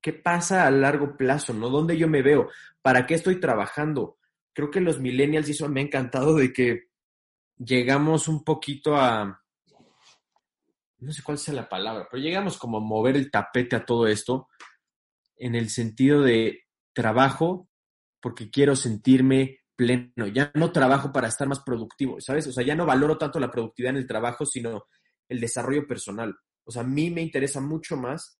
qué 0.00 0.12
pasa 0.12 0.66
a 0.66 0.70
largo 0.70 1.16
plazo, 1.16 1.52
¿no? 1.52 1.68
¿Dónde 1.68 1.96
yo 1.96 2.08
me 2.08 2.22
veo? 2.22 2.48
¿Para 2.82 3.06
qué 3.06 3.14
estoy 3.14 3.40
trabajando? 3.40 4.18
Creo 4.54 4.70
que 4.70 4.80
los 4.80 5.00
millennials, 5.00 5.48
y 5.48 5.68
me 5.68 5.80
ha 5.80 5.84
encantado 5.84 6.36
de 6.36 6.52
que 6.52 6.84
llegamos 7.58 8.28
un 8.28 8.44
poquito 8.44 8.96
a, 8.96 9.42
no 10.98 11.12
sé 11.12 11.22
cuál 11.22 11.38
sea 11.38 11.54
la 11.54 11.68
palabra, 11.68 12.08
pero 12.10 12.22
llegamos 12.22 12.56
como 12.56 12.78
a 12.78 12.80
mover 12.80 13.16
el 13.16 13.30
tapete 13.30 13.76
a 13.76 13.84
todo 13.84 14.06
esto 14.06 14.48
en 15.36 15.54
el 15.54 15.68
sentido 15.68 16.22
de 16.22 16.64
trabajo 16.92 17.68
porque 18.20 18.50
quiero 18.50 18.74
sentirme 18.76 19.60
pleno, 19.76 20.26
ya 20.32 20.50
no 20.54 20.72
trabajo 20.72 21.12
para 21.12 21.28
estar 21.28 21.48
más 21.48 21.60
productivo, 21.60 22.20
¿sabes? 22.20 22.46
O 22.46 22.52
sea, 22.52 22.64
ya 22.64 22.74
no 22.74 22.86
valoro 22.86 23.18
tanto 23.18 23.38
la 23.38 23.50
productividad 23.50 23.90
en 23.90 23.98
el 23.98 24.06
trabajo, 24.06 24.46
sino 24.46 24.86
el 25.28 25.40
desarrollo 25.40 25.86
personal. 25.86 26.34
O 26.64 26.70
sea, 26.70 26.82
a 26.82 26.86
mí 26.86 27.10
me 27.10 27.20
interesa 27.20 27.60
mucho 27.60 27.96
más 27.96 28.38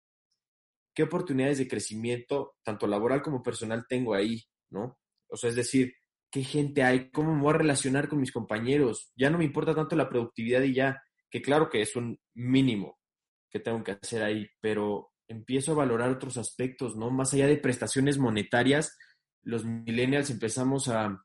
qué 0.95 1.03
oportunidades 1.03 1.59
de 1.59 1.69
crecimiento, 1.69 2.57
tanto 2.63 2.87
laboral 2.87 3.21
como 3.21 3.43
personal, 3.43 3.85
tengo 3.89 4.15
ahí, 4.15 4.43
¿no? 4.71 4.99
O 5.29 5.37
sea, 5.37 5.51
es 5.51 5.57
decir, 5.57 5.93
qué 6.35 6.43
gente 6.43 6.83
hay, 6.83 7.13
cómo 7.13 7.33
me 7.33 7.43
voy 7.43 7.55
a 7.55 7.59
relacionar 7.59 8.09
con 8.09 8.19
mis 8.19 8.33
compañeros. 8.33 9.13
Ya 9.15 9.31
no 9.31 9.39
me 9.39 9.45
importa 9.45 9.73
tanto 9.73 9.95
la 9.95 10.09
productividad 10.09 10.63
y 10.63 10.75
ya, 10.75 11.01
que 11.31 11.41
claro 11.41 11.71
que 11.71 11.81
es 11.81 11.95
un 11.95 12.19
mínimo 12.35 12.99
que 13.53 13.61
tengo 13.61 13.85
que 13.85 13.93
hacer 13.93 14.25
ahí, 14.25 14.49
pero 14.61 15.13
empiezo 15.29 15.71
a 15.71 15.77
valorar 15.77 16.11
otros 16.11 16.37
aspectos, 16.37 16.97
¿no? 16.97 17.13
Más 17.13 17.33
allá 17.33 17.47
de 17.47 17.57
prestaciones 17.59 18.19
monetarias, 18.19 18.99
los 19.45 19.65
millennials 19.65 20.29
empezamos 20.29 20.89
a, 20.89 21.25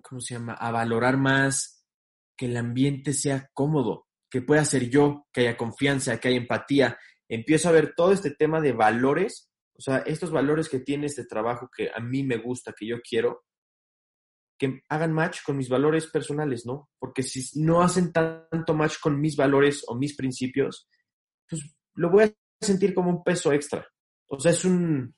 ¿cómo 0.00 0.20
se 0.20 0.34
llama? 0.34 0.52
A 0.52 0.70
valorar 0.70 1.16
más 1.16 1.84
que 2.36 2.46
el 2.46 2.56
ambiente 2.56 3.14
sea 3.14 3.50
cómodo, 3.52 4.06
que 4.30 4.42
pueda 4.42 4.64
ser 4.64 4.88
yo, 4.88 5.26
que 5.32 5.40
haya 5.40 5.56
confianza, 5.56 6.20
que 6.20 6.28
haya 6.28 6.36
empatía. 6.36 6.96
Empiezo 7.28 7.68
a 7.68 7.72
ver 7.72 7.94
todo 7.96 8.12
este 8.12 8.30
tema 8.30 8.60
de 8.60 8.70
valores, 8.70 9.50
o 9.74 9.80
sea, 9.80 9.98
estos 10.06 10.30
valores 10.30 10.68
que 10.68 10.78
tiene 10.78 11.06
este 11.06 11.24
trabajo 11.24 11.68
que 11.76 11.90
a 11.92 11.98
mí 11.98 12.22
me 12.22 12.36
gusta, 12.36 12.72
que 12.72 12.86
yo 12.86 12.98
quiero, 13.00 13.45
que 14.58 14.80
hagan 14.88 15.12
match 15.12 15.42
con 15.44 15.56
mis 15.56 15.68
valores 15.68 16.06
personales, 16.06 16.64
¿no? 16.66 16.88
Porque 16.98 17.22
si 17.22 17.60
no 17.60 17.82
hacen 17.82 18.12
tanto 18.12 18.74
match 18.74 18.98
con 19.00 19.20
mis 19.20 19.36
valores 19.36 19.84
o 19.86 19.94
mis 19.94 20.16
principios, 20.16 20.88
pues 21.48 21.62
lo 21.94 22.10
voy 22.10 22.24
a 22.24 22.32
sentir 22.60 22.94
como 22.94 23.10
un 23.10 23.22
peso 23.22 23.52
extra. 23.52 23.86
O 24.28 24.40
sea, 24.40 24.52
es 24.52 24.64
un, 24.64 25.14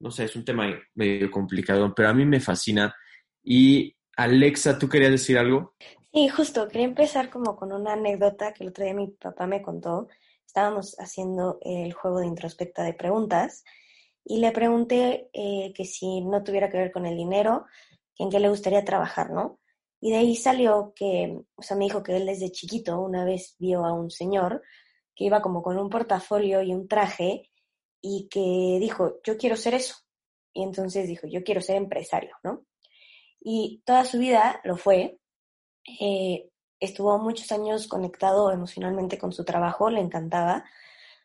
no 0.00 0.10
sé, 0.10 0.24
es 0.24 0.36
un 0.36 0.44
tema 0.44 0.66
medio 0.94 1.30
complicado, 1.30 1.94
pero 1.94 2.08
a 2.08 2.14
mí 2.14 2.24
me 2.24 2.40
fascina. 2.40 2.94
Y 3.42 3.96
Alexa, 4.16 4.78
¿tú 4.78 4.88
querías 4.88 5.12
decir 5.12 5.38
algo? 5.38 5.74
Sí, 6.12 6.28
justo, 6.28 6.68
quería 6.68 6.86
empezar 6.86 7.30
como 7.30 7.56
con 7.56 7.72
una 7.72 7.92
anécdota 7.92 8.52
que 8.52 8.64
el 8.64 8.70
otro 8.70 8.84
día 8.84 8.94
mi 8.94 9.08
papá 9.08 9.46
me 9.46 9.62
contó. 9.62 10.08
Estábamos 10.46 10.96
haciendo 10.98 11.58
el 11.62 11.92
juego 11.92 12.20
de 12.20 12.26
introspecta 12.26 12.82
de 12.82 12.94
preguntas 12.94 13.64
y 14.24 14.40
le 14.40 14.50
pregunté 14.52 15.28
eh, 15.32 15.72
que 15.74 15.84
si 15.84 16.22
no 16.22 16.42
tuviera 16.42 16.70
que 16.70 16.78
ver 16.78 16.92
con 16.92 17.06
el 17.06 17.16
dinero, 17.16 17.66
en 18.18 18.30
qué 18.30 18.40
le 18.40 18.48
gustaría 18.48 18.84
trabajar, 18.84 19.30
¿no? 19.30 19.60
Y 20.00 20.10
de 20.10 20.18
ahí 20.18 20.36
salió 20.36 20.92
que, 20.94 21.40
o 21.56 21.62
sea, 21.62 21.76
me 21.76 21.84
dijo 21.84 22.02
que 22.02 22.16
él 22.16 22.26
desde 22.26 22.52
chiquito 22.52 23.00
una 23.00 23.24
vez 23.24 23.56
vio 23.58 23.84
a 23.84 23.92
un 23.92 24.10
señor 24.10 24.62
que 25.14 25.24
iba 25.24 25.42
como 25.42 25.62
con 25.62 25.78
un 25.78 25.90
portafolio 25.90 26.62
y 26.62 26.72
un 26.72 26.86
traje 26.86 27.50
y 28.00 28.28
que 28.28 28.78
dijo, 28.80 29.20
yo 29.24 29.36
quiero 29.36 29.56
ser 29.56 29.74
eso. 29.74 29.96
Y 30.52 30.62
entonces 30.62 31.08
dijo, 31.08 31.26
yo 31.26 31.42
quiero 31.42 31.60
ser 31.60 31.76
empresario, 31.76 32.36
¿no? 32.44 32.64
Y 33.40 33.82
toda 33.84 34.04
su 34.04 34.18
vida 34.18 34.60
lo 34.64 34.76
fue. 34.76 35.18
Eh, 36.00 36.48
estuvo 36.80 37.18
muchos 37.18 37.50
años 37.50 37.88
conectado 37.88 38.52
emocionalmente 38.52 39.18
con 39.18 39.32
su 39.32 39.44
trabajo, 39.44 39.90
le 39.90 40.00
encantaba, 40.00 40.64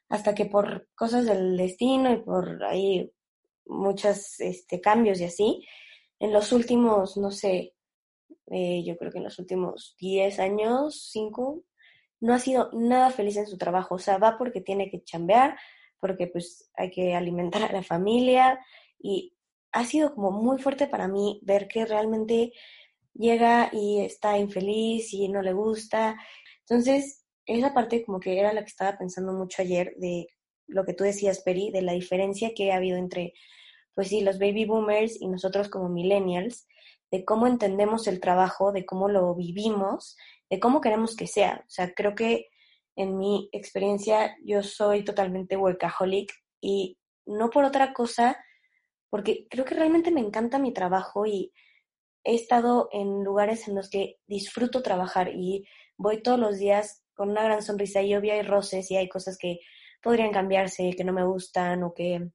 hasta 0.09 0.33
que 0.33 0.45
por 0.45 0.87
cosas 0.95 1.25
del 1.25 1.57
destino 1.57 2.11
y 2.11 2.17
por 2.17 2.63
ahí 2.63 3.11
muchos 3.65 4.39
este, 4.39 4.81
cambios 4.81 5.19
y 5.19 5.25
así. 5.25 5.65
En 6.19 6.31
los 6.31 6.51
últimos, 6.51 7.17
no 7.17 7.31
sé, 7.31 7.73
eh, 8.47 8.83
yo 8.85 8.97
creo 8.97 9.11
que 9.11 9.17
en 9.17 9.25
los 9.25 9.39
últimos 9.39 9.95
10 9.99 10.39
años, 10.39 11.09
5, 11.11 11.63
no 12.21 12.33
ha 12.33 12.39
sido 12.39 12.69
nada 12.73 13.09
feliz 13.11 13.37
en 13.37 13.47
su 13.47 13.57
trabajo. 13.57 13.95
O 13.95 13.99
sea, 13.99 14.17
va 14.17 14.37
porque 14.37 14.61
tiene 14.61 14.89
que 14.89 15.03
chambear, 15.03 15.57
porque 15.99 16.27
pues 16.27 16.71
hay 16.75 16.89
que 16.91 17.15
alimentar 17.15 17.63
a 17.63 17.71
la 17.73 17.83
familia 17.83 18.59
y 18.99 19.35
ha 19.71 19.85
sido 19.85 20.13
como 20.13 20.31
muy 20.31 20.59
fuerte 20.59 20.87
para 20.87 21.07
mí 21.07 21.39
ver 21.43 21.67
que 21.67 21.85
realmente 21.85 22.53
llega 23.13 23.69
y 23.73 24.01
está 24.01 24.37
infeliz 24.37 25.13
y 25.13 25.27
no 25.29 25.41
le 25.41 25.53
gusta. 25.53 26.17
Entonces, 26.61 27.25
esa 27.45 27.73
parte 27.73 28.05
como 28.05 28.19
que 28.19 28.39
era 28.39 28.53
la 28.53 28.61
que 28.61 28.69
estaba 28.69 28.97
pensando 28.97 29.33
mucho 29.33 29.61
ayer 29.61 29.93
de 29.97 30.27
lo 30.67 30.85
que 30.85 30.93
tú 30.93 31.03
decías, 31.03 31.41
Peri, 31.41 31.71
de 31.71 31.81
la 31.81 31.93
diferencia 31.93 32.53
que 32.55 32.71
ha 32.71 32.77
habido 32.77 32.97
entre, 32.97 33.33
pues 33.95 34.09
sí, 34.09 34.21
los 34.21 34.39
baby 34.39 34.65
boomers 34.65 35.21
y 35.21 35.27
nosotros 35.27 35.69
como 35.69 35.89
millennials, 35.89 36.67
de 37.11 37.25
cómo 37.25 37.45
entendemos 37.47 38.07
el 38.07 38.19
trabajo, 38.19 38.71
de 38.71 38.85
cómo 38.85 39.07
lo 39.07 39.35
vivimos, 39.35 40.17
de 40.49 40.59
cómo 40.59 40.81
queremos 40.81 41.15
que 41.15 41.27
sea. 41.27 41.63
O 41.67 41.69
sea, 41.69 41.93
creo 41.93 42.15
que 42.15 42.47
en 42.95 43.17
mi 43.17 43.49
experiencia 43.51 44.35
yo 44.43 44.63
soy 44.63 45.03
totalmente 45.03 45.57
workaholic 45.57 46.31
y 46.61 46.97
no 47.25 47.49
por 47.49 47.65
otra 47.65 47.93
cosa, 47.93 48.43
porque 49.09 49.47
creo 49.49 49.65
que 49.65 49.75
realmente 49.75 50.11
me 50.11 50.21
encanta 50.21 50.59
mi 50.59 50.73
trabajo 50.73 51.25
y 51.25 51.51
he 52.23 52.35
estado 52.35 52.89
en 52.91 53.23
lugares 53.23 53.67
en 53.67 53.75
los 53.75 53.89
que 53.89 54.17
disfruto 54.27 54.81
trabajar 54.81 55.29
y 55.35 55.67
voy 55.97 56.21
todos 56.21 56.39
los 56.39 56.57
días 56.57 57.03
con 57.13 57.29
una 57.29 57.43
gran 57.43 57.61
sonrisa 57.61 58.01
y 58.01 58.15
obvio 58.15 58.33
hay 58.33 58.41
roces 58.41 58.89
y 58.89 58.95
hay 58.95 59.07
cosas 59.07 59.37
que 59.37 59.59
podrían 60.01 60.31
cambiarse, 60.31 60.95
que 60.95 61.03
no 61.03 61.13
me 61.13 61.25
gustan 61.25 61.83
o 61.83 61.93
que 61.93 62.29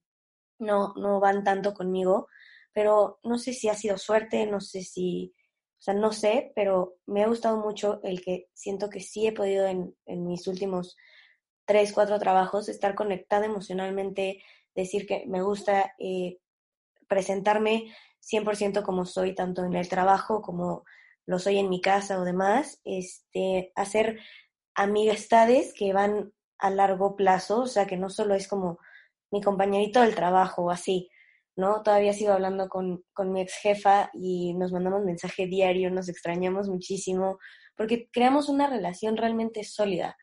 no, 0.59 0.95
no 0.97 1.21
van 1.21 1.45
tanto 1.45 1.75
conmigo, 1.75 2.29
pero 2.73 3.19
no 3.23 3.39
sé 3.39 3.53
si 3.53 3.69
ha 3.69 3.75
sido 3.75 3.99
suerte, 3.99 4.47
no 4.47 4.61
sé 4.61 4.83
si, 4.83 5.35
o 5.79 5.83
sea, 5.83 5.95
no 5.95 6.13
sé, 6.13 6.53
pero 6.55 6.97
me 7.07 7.23
ha 7.23 7.29
gustado 7.29 7.57
mucho 7.59 8.01
el 8.03 8.21
que 8.21 8.49
siento 8.55 8.89
que 8.91 9.01
sí 9.01 9.27
he 9.27 9.33
podido 9.33 9.67
en, 9.67 9.95
en 10.07 10.27
mis 10.27 10.47
últimos 10.47 10.97
tres, 11.65 11.93
cuatro 11.93 12.19
trabajos 12.19 12.69
estar 12.69 12.95
conectada 12.95 13.47
emocionalmente, 13.47 14.43
decir 14.75 15.07
que 15.07 15.25
me 15.27 15.43
gusta 15.43 15.95
eh, 15.99 16.39
presentarme 17.09 17.95
100% 18.21 18.83
como 18.83 19.05
soy, 19.05 19.35
tanto 19.35 19.65
en 19.65 19.75
el 19.75 19.89
trabajo 19.89 20.41
como 20.43 20.85
lo 21.27 21.39
soy 21.39 21.59
en 21.59 21.69
mi 21.69 21.81
casa 21.81 22.19
o 22.19 22.25
demás, 22.25 22.81
este, 22.85 23.73
hacer 23.75 24.19
amistades 24.75 25.75
que 25.75 25.93
van 25.93 26.33
a 26.59 26.71
largo 26.71 27.17
plazo, 27.17 27.61
o 27.61 27.67
sea, 27.67 27.87
que 27.87 27.97
no 27.97 28.09
solo 28.09 28.35
es 28.35 28.49
como 28.49 28.79
mi 29.31 29.41
compañerito 29.43 30.01
del 30.01 30.15
trabajo 30.15 30.65
o 30.65 30.71
así, 30.71 31.09
¿no? 31.57 31.83
Todavía 31.83 32.13
sigo 32.13 32.33
hablando 32.33 32.69
con, 32.69 33.05
con 33.13 33.33
mi 33.33 33.41
ex 33.41 33.55
jefa 33.61 34.11
y 34.15 34.55
nos 34.55 34.73
mandamos 34.73 35.05
mensaje 35.05 35.47
diario, 35.47 35.91
nos 35.91 36.09
extrañamos 36.09 36.69
muchísimo, 36.69 37.39
porque 37.77 38.09
creamos 38.13 38.49
una 38.49 38.69
relación 38.69 39.17
realmente 39.17 39.65
sólida. 39.65 40.17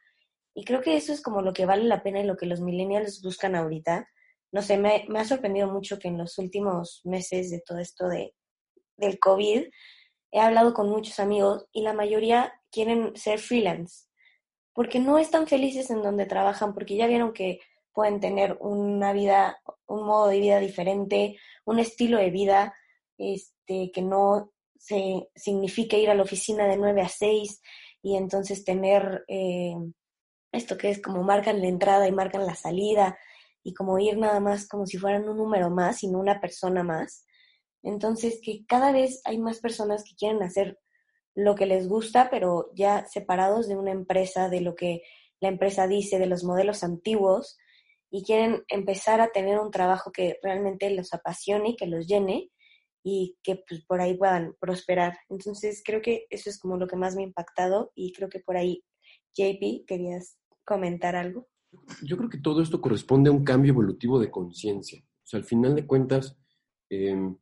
Y 0.54 0.64
creo 0.64 0.82
que 0.82 0.96
eso 0.96 1.12
es 1.12 1.22
como 1.22 1.42
lo 1.42 1.54
que 1.54 1.66
vale 1.66 1.84
la 1.84 2.04
pena 2.04 2.22
y 2.22 2.26
lo 2.26 2.38
que 2.38 2.46
los 2.46 2.62
millennials 2.62 3.22
buscan 3.22 3.56
ahorita. 3.56 4.08
No 4.52 4.62
sé, 4.62 4.78
me, 4.78 5.06
me 5.10 5.20
ha 5.20 5.26
sorprendido 5.26 5.70
mucho 5.70 6.00
que 6.00 6.08
en 6.08 6.18
los 6.18 6.38
últimos 6.38 7.02
meses 7.04 7.52
de 7.52 7.62
todo 7.66 7.80
esto 7.80 8.08
de, 8.08 8.34
del 8.98 9.20
COVID, 9.20 9.66
he 10.32 10.40
hablado 10.40 10.74
con 10.74 10.90
muchos 10.90 11.20
amigos 11.20 11.66
y 11.72 11.82
la 11.82 11.94
mayoría 11.94 12.54
quieren 12.72 13.16
ser 13.16 13.40
freelance, 13.40 14.08
porque 14.74 15.00
no 15.00 15.18
están 15.18 15.48
felices 15.48 15.90
en 15.90 16.02
donde 16.02 16.26
trabajan, 16.26 16.74
porque 16.74 16.98
ya 16.98 17.08
vieron 17.08 17.34
que 17.34 17.60
pueden 17.96 18.20
tener 18.20 18.58
una 18.60 19.14
vida, 19.14 19.62
un 19.88 20.06
modo 20.06 20.28
de 20.28 20.40
vida 20.40 20.60
diferente, 20.60 21.38
un 21.64 21.80
estilo 21.80 22.18
de 22.18 22.30
vida 22.30 22.76
este, 23.18 23.90
que 23.92 24.02
no 24.02 24.52
se 24.78 25.30
significa 25.34 25.96
ir 25.98 26.10
a 26.10 26.14
la 26.14 26.24
oficina 26.24 26.68
de 26.68 26.78
9 26.78 27.02
a 27.02 27.10
6 27.10 27.62
y 28.04 28.18
entonces 28.18 28.66
tener 28.66 29.24
eh, 29.30 29.74
esto 30.52 30.78
que 30.78 30.90
es 30.90 31.02
como 31.02 31.24
marcan 31.24 31.62
la 31.62 31.68
entrada 31.68 32.08
y 32.08 32.12
marcan 32.12 32.46
la 32.46 32.56
salida 32.56 33.18
y 33.64 33.74
como 33.74 33.98
ir 33.98 34.18
nada 34.18 34.42
más 34.42 34.68
como 34.68 34.86
si 34.86 34.98
fueran 34.98 35.28
un 35.28 35.38
número 35.38 35.70
más 35.70 36.04
y 36.04 36.10
no 36.10 36.20
una 36.20 36.42
persona 36.42 36.84
más. 36.84 37.26
Entonces 37.82 38.42
que 38.44 38.66
cada 38.68 38.92
vez 38.92 39.22
hay 39.24 39.38
más 39.38 39.60
personas 39.60 40.04
que 40.04 40.16
quieren 40.16 40.44
hacer 40.44 40.78
lo 41.34 41.56
que 41.56 41.66
les 41.66 41.88
gusta, 41.88 42.30
pero 42.30 42.72
ya 42.76 43.06
separados 43.08 43.68
de 43.70 43.78
una 43.78 43.92
empresa, 43.92 44.50
de 44.50 44.60
lo 44.60 44.76
que 44.76 45.02
la 45.40 45.48
empresa 45.48 45.88
dice, 45.88 46.20
de 46.20 46.28
los 46.28 46.44
modelos 46.44 46.84
antiguos, 46.84 47.58
y 48.16 48.24
quieren 48.24 48.64
empezar 48.70 49.20
a 49.20 49.34
tener 49.34 49.60
un 49.60 49.72
trabajo 49.72 50.14
que 50.14 50.40
realmente 50.42 50.90
los 50.90 51.14
apasione 51.14 51.72
y 51.72 51.76
que 51.76 51.86
los 51.86 52.08
llene 52.08 52.50
y 53.04 53.36
que 53.44 53.62
pues, 53.68 53.84
por 53.86 54.00
ahí 54.00 54.16
puedan 54.16 54.56
prosperar. 54.58 55.18
Entonces 55.28 55.82
creo 55.84 56.02
que 56.02 56.26
eso 56.30 56.50
es 56.50 56.58
como 56.58 56.78
lo 56.78 56.88
que 56.88 56.96
más 56.96 57.14
me 57.14 57.24
ha 57.24 57.28
impactado 57.28 57.92
y 57.94 58.14
creo 58.14 58.30
que 58.30 58.40
por 58.40 58.56
ahí, 58.56 58.86
JP, 59.38 59.86
querías 59.86 60.40
comentar 60.64 61.18
algo. 61.18 61.50
Yo 62.04 62.16
creo 62.16 62.30
que 62.30 62.38
todo 62.38 62.62
esto 62.62 62.80
corresponde 62.80 63.30
a 63.30 63.34
un 63.34 63.44
cambio 63.44 63.74
evolutivo 63.74 64.18
de 64.18 64.32
conciencia. 64.32 65.04
O 65.04 65.28
sea, 65.28 65.40
al 65.40 65.44
final 65.44 65.76
de 65.76 65.86
cuentas, 65.86 66.38
em, 66.90 67.38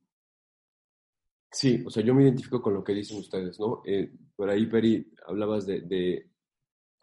sí, 1.51 1.83
o 1.85 1.91
sea, 1.91 2.03
yo 2.03 2.15
me 2.15 2.23
identifico 2.23 2.63
con 2.63 2.73
lo 2.73 2.83
que 2.83 2.95
dicen 2.95 3.19
ustedes, 3.19 3.59
¿no? 3.59 3.83
Eh, 3.85 4.11
por 4.35 4.49
ahí, 4.49 4.65
Peri, 4.65 5.07
hablabas 5.27 5.67
de, 5.67 6.31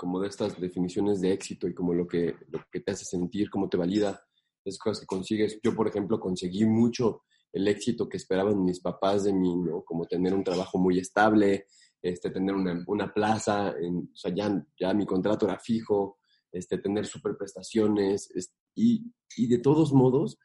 como 0.00 0.18
de 0.18 0.28
estas 0.28 0.58
definiciones 0.58 1.20
de 1.20 1.30
éxito 1.30 1.68
y 1.68 1.74
como 1.74 1.92
lo 1.92 2.08
que, 2.08 2.34
lo 2.48 2.60
que 2.72 2.80
te 2.80 2.92
hace 2.92 3.04
sentir, 3.04 3.50
cómo 3.50 3.68
te 3.68 3.76
valida, 3.76 4.26
esas 4.64 4.78
cosas 4.78 5.00
que 5.00 5.06
consigues. 5.06 5.60
Yo, 5.62 5.76
por 5.76 5.88
ejemplo, 5.88 6.18
conseguí 6.18 6.64
mucho 6.64 7.24
el 7.52 7.68
éxito 7.68 8.08
que 8.08 8.16
esperaban 8.16 8.64
mis 8.64 8.80
papás 8.80 9.24
de 9.24 9.34
mí, 9.34 9.54
¿no? 9.56 9.84
Como 9.84 10.06
tener 10.06 10.32
un 10.32 10.42
trabajo 10.42 10.78
muy 10.78 10.98
estable, 10.98 11.66
este, 12.00 12.30
tener 12.30 12.54
una, 12.54 12.82
una 12.86 13.12
plaza, 13.12 13.74
en, 13.78 14.08
o 14.10 14.16
sea, 14.16 14.34
ya, 14.34 14.64
ya 14.80 14.94
mi 14.94 15.04
contrato 15.04 15.44
era 15.44 15.58
fijo, 15.58 16.16
este, 16.50 16.78
tener 16.78 17.04
super 17.04 17.36
prestaciones, 17.36 18.32
y, 18.74 19.04
y 19.36 19.48
de 19.48 19.58
todos 19.58 19.92
modos, 19.92 20.38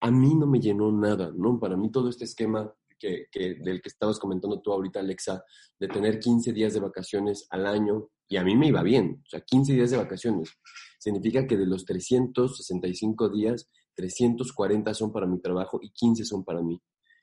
a 0.00 0.10
mí 0.10 0.34
no 0.34 0.46
me 0.46 0.60
llenó 0.60 0.92
nada, 0.92 1.32
¿no? 1.34 1.58
Para 1.58 1.78
mí 1.78 1.90
todo 1.90 2.10
este 2.10 2.24
esquema 2.24 2.70
que, 2.98 3.26
que, 3.30 3.54
del 3.54 3.82
que 3.82 3.88
estabas 3.88 4.18
comentando 4.18 4.60
tú 4.60 4.72
ahorita, 4.72 5.00
Alexa, 5.00 5.42
de 5.78 5.88
tener 5.88 6.18
15 6.18 6.52
días 6.52 6.74
de 6.74 6.80
vacaciones 6.80 7.46
al 7.50 7.66
año, 7.66 8.08
y 8.28 8.36
a 8.36 8.44
mí 8.44 8.56
me 8.56 8.68
iba 8.68 8.82
bien, 8.82 9.22
o 9.24 9.28
sea, 9.28 9.40
15 9.40 9.72
días 9.74 9.90
de 9.90 9.98
vacaciones. 9.98 10.50
Significa 10.98 11.46
que 11.46 11.56
de 11.56 11.66
los 11.66 11.84
365 11.84 13.28
días, 13.28 13.70
340 13.94 14.92
son 14.94 15.12
para 15.12 15.26
mi 15.26 15.40
trabajo 15.40 15.78
y 15.80 15.90
15 15.90 16.24
son 16.24 16.44
para 16.44 16.62
mí. 16.62 16.80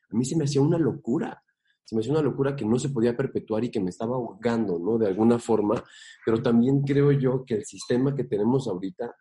A 0.09 0.15
mí 0.15 0.25
se 0.25 0.37
me 0.37 0.45
hacía 0.45 0.61
una 0.61 0.77
locura, 0.77 1.43
se 1.83 1.95
me 1.95 2.01
hacía 2.01 2.13
una 2.13 2.21
locura 2.21 2.55
que 2.55 2.65
no 2.65 2.79
se 2.79 2.89
podía 2.89 3.17
perpetuar 3.17 3.63
y 3.65 3.71
que 3.71 3.79
me 3.79 3.89
estaba 3.89 4.15
ahogando, 4.15 4.79
¿no? 4.79 4.97
De 4.97 5.07
alguna 5.07 5.39
forma, 5.39 5.83
pero 6.25 6.41
también 6.41 6.81
creo 6.81 7.11
yo 7.11 7.43
que 7.45 7.55
el 7.55 7.65
sistema 7.65 8.15
que 8.15 8.23
tenemos 8.23 8.67
ahorita 8.67 9.15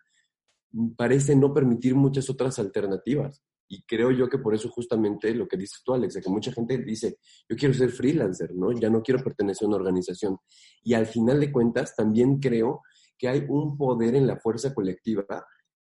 parece 0.96 1.34
no 1.34 1.52
permitir 1.52 1.94
muchas 1.94 2.30
otras 2.30 2.58
alternativas. 2.58 3.42
Y 3.72 3.84
creo 3.84 4.10
yo 4.10 4.28
que 4.28 4.36
por 4.36 4.54
eso 4.54 4.68
justamente 4.68 5.34
lo 5.34 5.48
que 5.48 5.56
dices 5.56 5.80
tú, 5.82 5.94
Alex, 5.94 6.20
que 6.22 6.28
mucha 6.28 6.52
gente 6.52 6.76
dice, 6.76 7.16
yo 7.48 7.56
quiero 7.56 7.72
ser 7.72 7.88
freelancer, 7.88 8.54
¿no? 8.54 8.70
Ya 8.72 8.90
no 8.90 9.02
quiero 9.02 9.24
pertenecer 9.24 9.64
a 9.64 9.68
una 9.68 9.78
organización. 9.78 10.36
Y 10.82 10.92
al 10.92 11.06
final 11.06 11.40
de 11.40 11.50
cuentas, 11.50 11.96
también 11.96 12.38
creo 12.38 12.82
que 13.16 13.28
hay 13.28 13.46
un 13.48 13.78
poder 13.78 14.14
en 14.14 14.26
la 14.26 14.36
fuerza 14.36 14.74
colectiva 14.74 15.24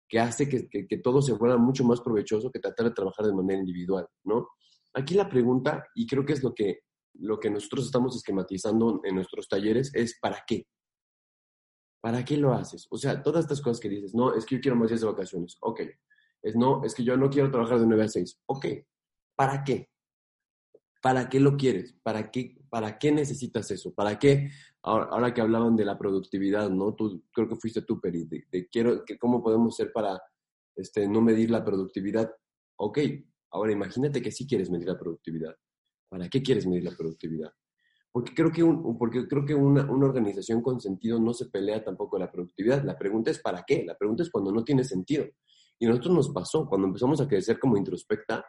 que 0.09 0.21
hace 0.21 0.49
que, 0.49 0.69
que, 0.69 0.99
todo 0.99 1.21
se 1.23 1.33
vuelva 1.33 1.57
mucho 1.57 1.83
más 1.83 2.01
provechoso 2.01 2.53
que 2.53 2.61
tratar 2.61 2.87
de 2.87 2.93
trabajar 2.93 3.27
de 3.27 3.35
manera 3.35 3.59
individual, 3.59 4.07
¿no? 4.23 4.51
Aquí 4.95 5.15
la 5.15 5.29
pregunta, 5.29 5.85
y 5.97 6.07
creo 6.07 6.25
que 6.25 6.35
es 6.35 6.45
lo 6.45 6.55
que, 6.55 6.83
lo 7.15 7.41
que 7.41 7.51
nosotros 7.51 7.87
estamos 7.87 8.15
esquematizando 8.15 9.01
en 9.03 9.17
nuestros 9.17 9.49
talleres, 9.49 9.93
es 9.93 10.21
¿para 10.21 10.45
qué? 10.47 10.69
¿Para 12.01 12.25
qué 12.25 12.37
lo 12.37 12.53
haces? 12.53 12.87
O 12.91 12.97
sea, 12.97 13.21
todas 13.21 13.43
estas 13.43 13.61
cosas 13.61 13.81
que 13.81 13.89
dices, 13.89 14.15
no, 14.15 14.37
es 14.37 14.47
que 14.47 14.55
yo 14.55 14.61
quiero 14.61 14.77
más 14.77 14.91
días 14.91 15.01
de 15.01 15.09
vacaciones, 15.09 15.57
ok, 15.61 15.81
es 16.43 16.57
no, 16.57 16.85
es 16.85 16.95
que 16.95 17.05
yo 17.05 17.17
no 17.17 17.31
quiero 17.31 17.51
trabajar 17.51 17.79
de 17.79 17.87
9 17.87 18.05
a 18.05 18.09
6. 18.09 18.41
Ok, 18.47 18.67
¿para 19.37 19.63
qué? 19.65 19.89
¿Para 21.01 21.29
qué 21.29 21.41
lo 21.41 21.57
quieres? 21.57 21.97
¿Para 22.03 22.31
qué, 22.31 22.57
para 22.69 22.99
qué 22.99 23.13
necesitas 23.13 23.71
eso? 23.71 23.93
¿Para 23.95 24.19
qué? 24.19 24.51
Ahora, 24.83 25.33
que 25.33 25.41
hablaban 25.41 25.77
de 25.77 25.85
la 25.85 25.97
productividad, 25.97 26.69
¿no? 26.71 26.95
Tú, 26.95 27.25
creo 27.33 27.49
que 27.49 27.57
fuiste 27.57 27.83
tú, 27.83 28.01
Peri, 28.01 28.25
de, 28.25 28.69
quiero, 28.69 29.05
cómo 29.21 29.43
podemos 29.43 29.77
ser 29.77 29.93
para 29.93 30.21
este, 30.75 31.07
no 31.09 31.21
medir 31.21 31.51
la 31.51 31.65
productividad. 31.65 32.33
Ok, 32.77 32.99
ahora 33.51 33.73
imagínate 33.73 34.21
que 34.21 34.33
sí 34.33 34.47
quieres 34.47 34.71
medir 34.71 34.89
la 34.89 34.99
productividad. 34.99 35.55
¿Para 36.09 36.29
qué 36.29 36.43
quieres 36.43 36.67
medir 36.67 36.85
la 36.85 36.97
productividad? 36.97 37.53
Porque 38.11 38.35
creo 38.35 38.53
que, 38.53 38.63
un, 38.63 38.99
porque 38.99 39.27
creo 39.27 39.45
que 39.45 39.55
una, 39.55 39.91
una, 39.91 40.07
organización 40.07 40.61
con 40.61 40.81
sentido 40.81 41.19
no 41.19 41.33
se 41.33 41.47
pelea 41.47 41.83
tampoco 41.83 42.19
la 42.19 42.31
productividad. 42.31 42.85
La 42.85 42.99
pregunta 42.99 43.31
es 43.31 43.39
¿para 43.39 43.65
qué? 43.67 43.85
La 43.85 43.97
pregunta 43.97 44.23
es 44.23 44.31
cuando 44.31 44.53
no 44.53 44.63
tiene 44.65 44.85
sentido. 44.85 45.25
Y 45.83 45.87
a 45.87 45.89
nosotros 45.89 46.15
nos 46.15 46.29
pasó, 46.29 46.65
cuando 46.65 46.87
empezamos 46.87 47.21
a 47.21 47.27
crecer 47.27 47.59
como 47.59 47.77
introspecta, 47.77 48.47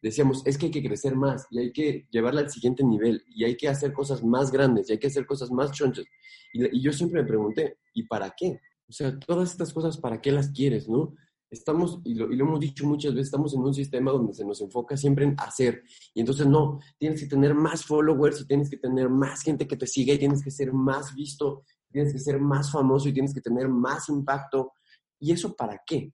decíamos, 0.00 0.40
es 0.46 0.56
que 0.56 0.64
hay 0.64 0.72
que 0.72 0.82
crecer 0.82 1.14
más 1.14 1.46
y 1.50 1.58
hay 1.58 1.72
que 1.74 2.06
llevarla 2.10 2.40
al 2.40 2.48
siguiente 2.48 2.82
nivel 2.82 3.22
y 3.28 3.44
hay 3.44 3.54
que 3.54 3.68
hacer 3.68 3.92
cosas 3.92 4.24
más 4.24 4.50
grandes 4.50 4.88
y 4.88 4.92
hay 4.92 4.98
que 4.98 5.08
hacer 5.08 5.26
cosas 5.26 5.50
más 5.50 5.72
chonchas. 5.72 6.06
Y, 6.54 6.78
y 6.78 6.80
yo 6.80 6.90
siempre 6.90 7.20
me 7.20 7.28
pregunté, 7.28 7.76
¿y 7.92 8.04
para 8.04 8.30
qué? 8.34 8.62
O 8.88 8.92
sea, 8.92 9.18
todas 9.18 9.50
estas 9.50 9.74
cosas, 9.74 9.98
¿para 9.98 10.22
qué 10.22 10.32
las 10.32 10.52
quieres, 10.52 10.88
no? 10.88 11.12
estamos, 11.50 12.00
y 12.02 12.14
lo, 12.14 12.32
y 12.32 12.36
lo, 12.36 12.46
hemos 12.46 12.60
dicho 12.60 12.86
muchas 12.86 13.12
veces, 13.12 13.26
estamos 13.26 13.52
en 13.52 13.60
un 13.60 13.74
sistema 13.74 14.10
donde 14.10 14.32
se 14.32 14.46
nos 14.46 14.58
enfoca 14.62 14.96
siempre 14.96 15.26
en 15.26 15.34
hacer. 15.36 15.82
Y 16.14 16.20
entonces 16.20 16.46
no, 16.46 16.80
tienes 16.96 17.20
que 17.20 17.26
tener 17.26 17.54
más 17.54 17.84
followers 17.84 18.40
y 18.40 18.46
tienes 18.46 18.70
que 18.70 18.78
tener 18.78 19.10
más 19.10 19.42
gente 19.42 19.68
que 19.68 19.76
te 19.76 19.86
siga 19.86 20.14
y 20.14 20.18
tienes 20.18 20.42
que 20.42 20.50
ser 20.50 20.72
más 20.72 21.14
visto, 21.14 21.62
tienes 21.92 22.10
que 22.10 22.18
ser 22.18 22.40
más 22.40 22.72
famoso 22.72 23.06
y 23.10 23.12
tienes 23.12 23.34
que 23.34 23.42
tener 23.42 23.68
más 23.68 24.08
impacto. 24.08 24.72
¿Y 25.20 25.30
eso 25.30 25.54
para 25.54 25.82
qué? 25.86 26.10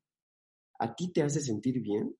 ¿A 0.80 0.96
ti 0.96 1.12
te 1.12 1.22
hace 1.22 1.40
sentir 1.40 1.80
bien? 1.80 2.16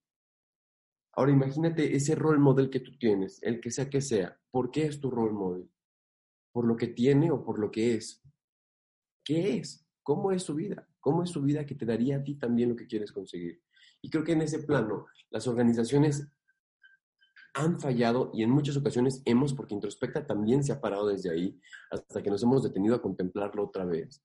Ahora 1.14 1.32
imagínate 1.32 1.96
ese 1.96 2.14
role 2.14 2.38
model 2.38 2.68
que 2.68 2.80
tú 2.80 2.96
tienes, 2.98 3.42
el 3.42 3.58
que 3.58 3.70
sea 3.70 3.88
que 3.88 4.02
sea. 4.02 4.38
¿Por 4.50 4.70
qué 4.70 4.84
es 4.84 5.00
tu 5.00 5.10
role 5.10 5.32
model? 5.32 5.70
¿Por 6.52 6.66
lo 6.66 6.76
que 6.76 6.88
tiene 6.88 7.30
o 7.30 7.42
por 7.42 7.58
lo 7.58 7.70
que 7.70 7.94
es? 7.94 8.22
¿Qué 9.24 9.56
es? 9.56 9.86
¿Cómo 10.02 10.30
es 10.30 10.42
su 10.42 10.54
vida? 10.54 10.86
¿Cómo 11.00 11.22
es 11.22 11.30
su 11.30 11.40
vida 11.40 11.64
que 11.64 11.74
te 11.74 11.86
daría 11.86 12.18
a 12.18 12.22
ti 12.22 12.34
también 12.34 12.68
lo 12.68 12.76
que 12.76 12.86
quieres 12.86 13.12
conseguir? 13.12 13.62
Y 14.02 14.10
creo 14.10 14.24
que 14.24 14.32
en 14.32 14.42
ese 14.42 14.58
plano 14.60 15.06
las 15.30 15.46
organizaciones 15.46 16.30
han 17.54 17.80
fallado 17.80 18.30
y 18.34 18.42
en 18.42 18.50
muchas 18.50 18.76
ocasiones 18.76 19.22
hemos, 19.24 19.54
porque 19.54 19.74
Introspecta 19.74 20.26
también 20.26 20.62
se 20.62 20.72
ha 20.72 20.80
parado 20.80 21.06
desde 21.08 21.30
ahí, 21.30 21.58
hasta 21.90 22.22
que 22.22 22.30
nos 22.30 22.42
hemos 22.42 22.62
detenido 22.62 22.94
a 22.94 23.02
contemplarlo 23.02 23.64
otra 23.64 23.86
vez, 23.86 24.22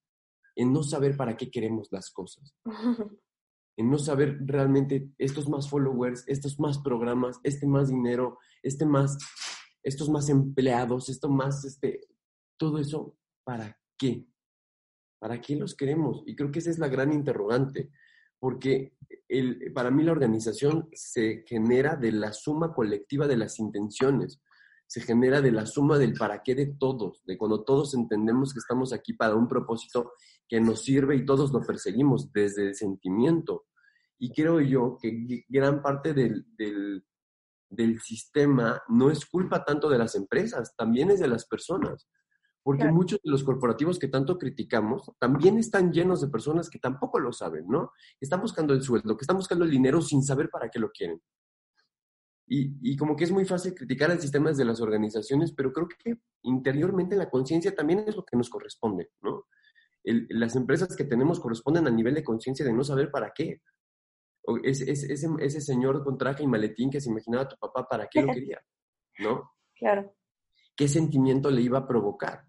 en 0.56 0.74
no 0.74 0.84
saber 0.84 1.16
para 1.16 1.38
qué 1.38 1.50
queremos 1.50 1.88
las 1.92 2.12
cosas, 2.12 2.54
en 3.78 3.90
no 3.90 3.98
saber 3.98 4.38
realmente 4.46 5.10
estos 5.18 5.50
más 5.50 5.70
followers, 5.70 6.24
estos 6.28 6.60
más 6.60 6.80
programas, 6.80 7.40
este 7.44 7.68
más 7.68 7.90
dinero, 7.90 8.40
este 8.64 8.86
más, 8.86 9.18
estos 9.84 10.10
más 10.10 10.30
empleados, 10.30 11.10
esto 11.10 11.30
más, 11.30 11.66
este, 11.66 12.08
todo 12.58 12.80
eso, 12.80 13.18
¿para 13.44 13.78
qué? 13.98 14.26
¿Para 15.20 15.42
qué 15.42 15.56
los 15.56 15.76
queremos? 15.76 16.24
Y 16.26 16.36
creo 16.36 16.52
que 16.52 16.60
esa 16.60 16.70
es 16.70 16.80
la 16.80 16.88
gran 16.88 17.12
interrogante, 17.12 17.92
porque 18.40 18.96
el, 19.28 19.74
para 19.74 19.92
mí 19.92 20.04
la 20.04 20.12
organización 20.14 20.88
se 20.94 21.44
genera 21.46 21.96
de 21.96 22.12
la 22.12 22.32
suma 22.32 22.74
colectiva 22.74 23.28
de 23.28 23.38
las 23.38 23.60
intenciones, 23.60 24.42
se 24.88 25.02
genera 25.02 25.42
de 25.42 25.52
la 25.52 25.66
suma 25.66 25.98
del 25.98 26.14
para 26.14 26.44
qué 26.44 26.56
de 26.56 26.68
todos, 26.68 27.24
de 27.26 27.38
cuando 27.38 27.64
todos 27.64 27.94
entendemos 27.94 28.54
que 28.54 28.60
estamos 28.60 28.94
aquí 28.94 29.14
para 29.14 29.36
un 29.36 29.48
propósito 29.48 30.14
que 30.48 30.62
nos 30.62 30.84
sirve 30.84 31.16
y 31.16 31.26
todos 31.26 31.52
lo 31.52 31.62
perseguimos 31.62 32.32
desde 32.32 32.68
el 32.68 32.76
sentimiento. 32.76 33.66
Y 34.20 34.32
creo 34.32 34.62
yo 34.62 34.98
que 35.02 35.46
gran 35.50 35.82
parte 35.82 36.14
del, 36.14 36.46
del, 36.56 37.04
del 37.70 38.00
sistema 38.00 38.82
no 38.88 39.10
es 39.10 39.26
culpa 39.26 39.66
tanto 39.66 39.90
de 39.90 39.98
las 39.98 40.16
empresas, 40.16 40.76
también 40.76 41.12
es 41.12 41.20
de 41.20 41.28
las 41.28 41.46
personas 41.46 42.08
porque 42.66 42.86
muchos 42.86 43.20
de 43.24 43.30
los 43.30 43.44
corporativos 43.44 44.00
que 44.00 44.08
tanto 44.08 44.40
criticamos 44.40 45.12
también 45.20 45.60
están 45.60 45.94
llenos 45.94 46.22
de 46.22 46.30
personas 46.30 46.68
que 46.68 46.80
tampoco 46.80 47.20
lo 47.20 47.32
saben, 47.32 47.68
¿no? 47.68 47.92
Están 48.20 48.42
buscando 48.42 48.74
el 48.74 48.82
sueldo, 48.82 49.16
que 49.16 49.22
están 49.22 49.38
buscando 49.38 49.66
el 49.66 49.70
dinero 49.70 50.02
sin 50.02 50.24
saber 50.24 50.50
para 50.50 50.70
qué 50.70 50.80
lo 50.80 50.90
quieren. 50.90 51.22
Y, 52.48 52.78
y 52.82 52.96
como 52.96 53.16
que 53.16 53.24
es 53.24 53.32
muy 53.32 53.46
fácil 53.46 53.74
criticar 53.74 54.12
el 54.12 54.20
sistema 54.20 54.50
desde 54.50 54.66
las 54.66 54.82
organizaciones, 54.82 55.52
pero 55.52 55.74
creo 55.74 55.88
que 55.88 56.18
interiormente 56.44 57.16
la 57.16 57.30
conciencia 57.30 57.74
también 57.74 58.06
es 58.08 58.16
lo 58.16 58.24
que 58.24 58.38
nos 58.38 58.50
corresponde, 58.50 59.10
¿no? 59.22 59.48
El, 60.04 60.28
las 60.30 60.56
empresas 60.56 60.96
que 60.96 61.06
tenemos 61.06 61.40
corresponden 61.40 61.88
a 61.88 61.92
nivel 61.92 62.14
de 62.14 62.24
conciencia 62.24 62.64
de 62.64 62.74
no 62.74 62.84
saber 62.84 63.10
para 63.10 63.32
qué. 63.34 63.62
O 64.44 64.58
ese, 64.64 64.92
ese, 64.92 65.28
ese 65.40 65.62
señor 65.62 66.04
con 66.04 66.20
traje 66.20 66.44
y 66.44 66.48
maletín 66.48 66.92
que 66.92 67.02
se 67.02 67.10
imaginaba 67.10 67.44
a 67.44 67.48
tu 67.48 67.58
papá 67.58 67.88
para 67.88 68.08
qué 68.08 68.22
lo 68.22 68.28
quería, 68.34 68.62
¿no? 69.20 69.52
Claro. 69.76 70.16
¿Qué 70.76 70.88
sentimiento 70.88 71.50
le 71.50 71.62
iba 71.62 71.80
a 71.80 71.88
provocar? 71.88 72.46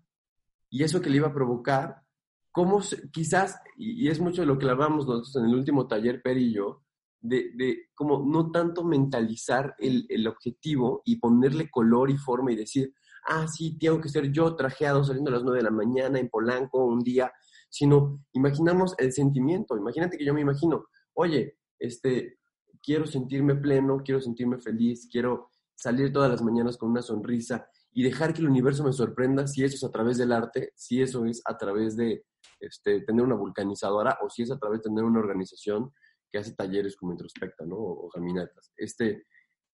y 0.71 0.83
eso 0.83 1.01
que 1.01 1.11
le 1.11 1.17
iba 1.17 1.29
a 1.29 1.35
provocar, 1.35 2.03
cómo 2.51 2.81
quizás, 3.13 3.61
y, 3.77 4.09
es 4.09 4.21
mucho 4.21 4.43
de 4.43 4.47
lo 4.47 4.59
que 4.59 4.69
hablábamos 4.69 5.07
nosotros 5.07 5.37
en 5.37 5.47
el 5.47 5.55
último 5.55 5.87
taller, 5.87 6.23
Per 6.23 6.37
y 6.37 6.55
yo, 6.55 6.85
de, 7.29 7.89
como 7.95 8.25
no 8.25 8.51
tanto 8.51 8.85
mentalizar 8.85 9.75
el, 9.79 10.07
el, 10.09 10.27
objetivo 10.27 11.03
y 11.05 11.17
ponerle 11.17 11.71
color 11.71 12.11
y 12.11 12.17
forma 12.17 12.53
y 12.53 12.57
decir, 12.57 12.93
ah, 13.27 13.47
sí, 13.49 13.79
tengo 13.79 14.01
que 14.01 14.09
ser 14.09 14.31
yo 14.33 14.55
trajeado 14.55 15.05
saliendo 15.05 15.31
a 15.31 15.35
las 15.35 15.43
9 15.43 15.59
de 15.59 15.65
la 15.65 15.71
mañana 15.71 16.19
en 16.19 16.29
Polanco 16.29 16.85
un 16.85 17.01
día, 17.01 17.33
sino 17.69 18.25
imaginamos 18.33 18.95
el 18.99 19.13
sentimiento. 19.13 19.77
Imagínate 19.77 20.17
que 20.17 20.25
yo 20.25 20.35
me 20.35 20.41
imagino, 20.41 20.87
oye, 21.15 21.59
este, 21.79 22.39
quiero 22.83 23.07
sentirme 23.07 23.57
pleno, 23.57 23.99
quiero 24.05 24.21
sentirme 24.21 24.59
feliz, 24.59 25.09
quiero 25.11 25.51
salir 25.75 26.13
todas 26.13 26.31
las 26.31 26.43
mañanas 26.43 26.77
con 26.77 26.91
una 26.91 27.03
sonrisa 27.03 27.69
y 27.93 28.03
dejar 28.03 28.33
que 28.33 28.41
el 28.41 28.49
universo 28.49 28.85
me 28.85 28.93
sorprenda 28.93 29.47
si 29.47 29.65
eso 29.65 29.77
es 29.77 29.85
a 29.85 29.91
través 29.91 30.19
del 30.19 30.33
arte, 30.33 30.73
si 30.75 31.03
eso 31.03 31.25
es 31.27 31.43
a 31.45 31.57
través 31.57 31.97
de 31.97 32.25
este, 32.61 33.01
tener 33.01 33.25
una 33.25 33.35
vulcanizadora 33.35 34.19
o 34.23 34.31
si 34.31 34.43
es 34.43 34.51
a 34.51 34.59
través 34.59 34.81
de 34.81 34.85
tener 34.85 35.05
una 35.05 35.19
organización 35.19 35.93
que 36.31 36.39
hace 36.39 36.55
talleres 36.55 36.97
como 36.97 37.13
Introspecta, 37.13 37.65
¿no? 37.65 37.77
O, 37.77 38.09
caminatas. 38.09 38.73
Este, 38.77 39.27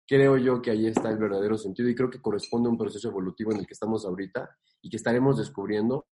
creo 0.06 0.36
yo 0.36 0.60
que 0.60 0.70
ahí 0.70 0.86
está 0.86 1.10
el 1.10 1.18
verdadero 1.18 1.56
sentido 1.56 1.88
y 1.88 1.94
creo 1.94 2.10
que 2.10 2.20
corresponde 2.20 2.68
a 2.68 2.72
un 2.72 2.78
proceso 2.78 3.08
evolutivo 3.08 3.52
en 3.52 3.58
el 3.58 3.66
que 3.66 3.74
estamos 3.74 4.04
ahorita 4.04 4.48
y 4.82 4.90
que 4.90 4.96
estaremos 4.96 5.38
descubriendo, 5.38 6.06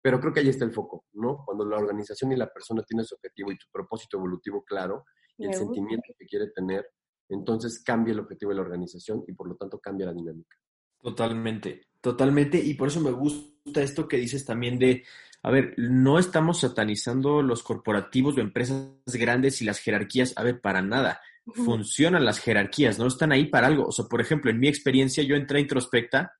pero 0.00 0.20
creo 0.20 0.32
que 0.32 0.40
ahí 0.40 0.48
está 0.48 0.64
el 0.64 0.72
foco, 0.72 1.04
¿no? 1.12 1.44
Cuando 1.44 1.64
la 1.64 1.76
organización 1.76 2.32
y 2.32 2.36
la 2.36 2.52
persona 2.52 2.82
tiene 2.82 3.04
su 3.04 3.14
objetivo 3.14 3.52
y 3.52 3.56
su 3.56 3.70
propósito 3.70 4.16
evolutivo 4.16 4.64
claro 4.64 5.04
y 5.36 5.46
el 5.46 5.54
sentimiento 5.54 6.12
que 6.18 6.26
quiere 6.26 6.50
tener, 6.50 6.86
entonces 7.28 7.82
cambia 7.82 8.12
el 8.12 8.20
objetivo 8.20 8.50
de 8.50 8.56
la 8.56 8.62
organización 8.62 9.24
y 9.26 9.32
por 9.32 9.48
lo 9.48 9.56
tanto 9.56 9.78
cambia 9.78 10.06
la 10.06 10.12
dinámica. 10.12 10.56
Totalmente, 11.02 11.88
totalmente. 12.00 12.58
Y 12.58 12.74
por 12.74 12.88
eso 12.88 13.00
me 13.00 13.10
gusta 13.10 13.82
esto 13.82 14.06
que 14.06 14.16
dices 14.18 14.44
también 14.44 14.78
de, 14.78 15.04
a 15.42 15.50
ver, 15.50 15.74
no 15.76 16.18
estamos 16.18 16.60
satanizando 16.60 17.42
los 17.42 17.62
corporativos 17.62 18.36
o 18.36 18.40
empresas 18.40 18.86
grandes 19.06 19.60
y 19.60 19.64
las 19.64 19.80
jerarquías, 19.80 20.32
a 20.36 20.44
ver, 20.44 20.60
para 20.60 20.80
nada. 20.80 21.20
Funcionan 21.54 22.24
las 22.24 22.38
jerarquías, 22.38 23.00
no 23.00 23.08
están 23.08 23.32
ahí 23.32 23.46
para 23.46 23.66
algo. 23.66 23.86
O 23.86 23.92
sea, 23.92 24.04
por 24.04 24.20
ejemplo, 24.20 24.50
en 24.50 24.60
mi 24.60 24.68
experiencia 24.68 25.24
yo 25.24 25.34
entré 25.34 25.58
a 25.58 25.62
Introspecta 25.62 26.32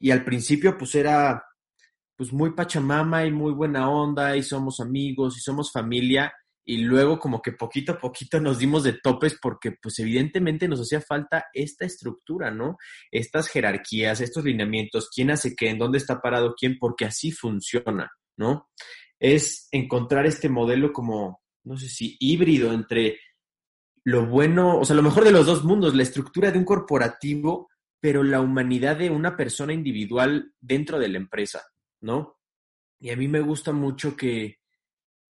y 0.00 0.10
al 0.10 0.24
principio 0.24 0.76
pues 0.76 0.96
era 0.96 1.44
pues 2.16 2.32
muy 2.32 2.50
pachamama 2.50 3.24
y 3.24 3.30
muy 3.30 3.52
buena 3.52 3.88
onda 3.88 4.36
y 4.36 4.42
somos 4.42 4.80
amigos 4.80 5.36
y 5.36 5.40
somos 5.40 5.70
familia 5.70 6.32
y 6.64 6.78
luego 6.78 7.18
como 7.18 7.42
que 7.42 7.52
poquito 7.52 7.92
a 7.92 7.98
poquito 7.98 8.40
nos 8.40 8.58
dimos 8.58 8.84
de 8.84 8.94
topes 8.94 9.36
porque 9.40 9.72
pues 9.72 9.98
evidentemente 9.98 10.68
nos 10.68 10.80
hacía 10.80 11.00
falta 11.00 11.46
esta 11.52 11.84
estructura, 11.84 12.50
¿no? 12.50 12.78
Estas 13.10 13.48
jerarquías, 13.48 14.20
estos 14.20 14.44
lineamientos, 14.44 15.10
quién 15.12 15.30
hace 15.30 15.56
qué, 15.56 15.70
en 15.70 15.78
dónde 15.78 15.98
está 15.98 16.20
parado 16.20 16.54
quién, 16.56 16.78
porque 16.78 17.04
así 17.04 17.32
funciona, 17.32 18.10
¿no? 18.36 18.70
Es 19.18 19.68
encontrar 19.72 20.26
este 20.26 20.48
modelo 20.48 20.92
como, 20.92 21.42
no 21.64 21.76
sé 21.76 21.88
si 21.88 22.16
híbrido 22.20 22.72
entre 22.72 23.18
lo 24.04 24.26
bueno, 24.26 24.78
o 24.78 24.84
sea, 24.84 24.96
lo 24.96 25.02
mejor 25.02 25.24
de 25.24 25.32
los 25.32 25.46
dos 25.46 25.64
mundos, 25.64 25.94
la 25.94 26.02
estructura 26.02 26.50
de 26.50 26.58
un 26.58 26.64
corporativo, 26.64 27.68
pero 28.00 28.22
la 28.22 28.40
humanidad 28.40 28.96
de 28.96 29.10
una 29.10 29.36
persona 29.36 29.72
individual 29.72 30.52
dentro 30.60 30.98
de 30.98 31.08
la 31.08 31.18
empresa, 31.18 31.62
¿no? 32.00 32.38
Y 33.00 33.10
a 33.10 33.16
mí 33.16 33.28
me 33.28 33.40
gusta 33.40 33.72
mucho 33.72 34.16
que, 34.16 34.58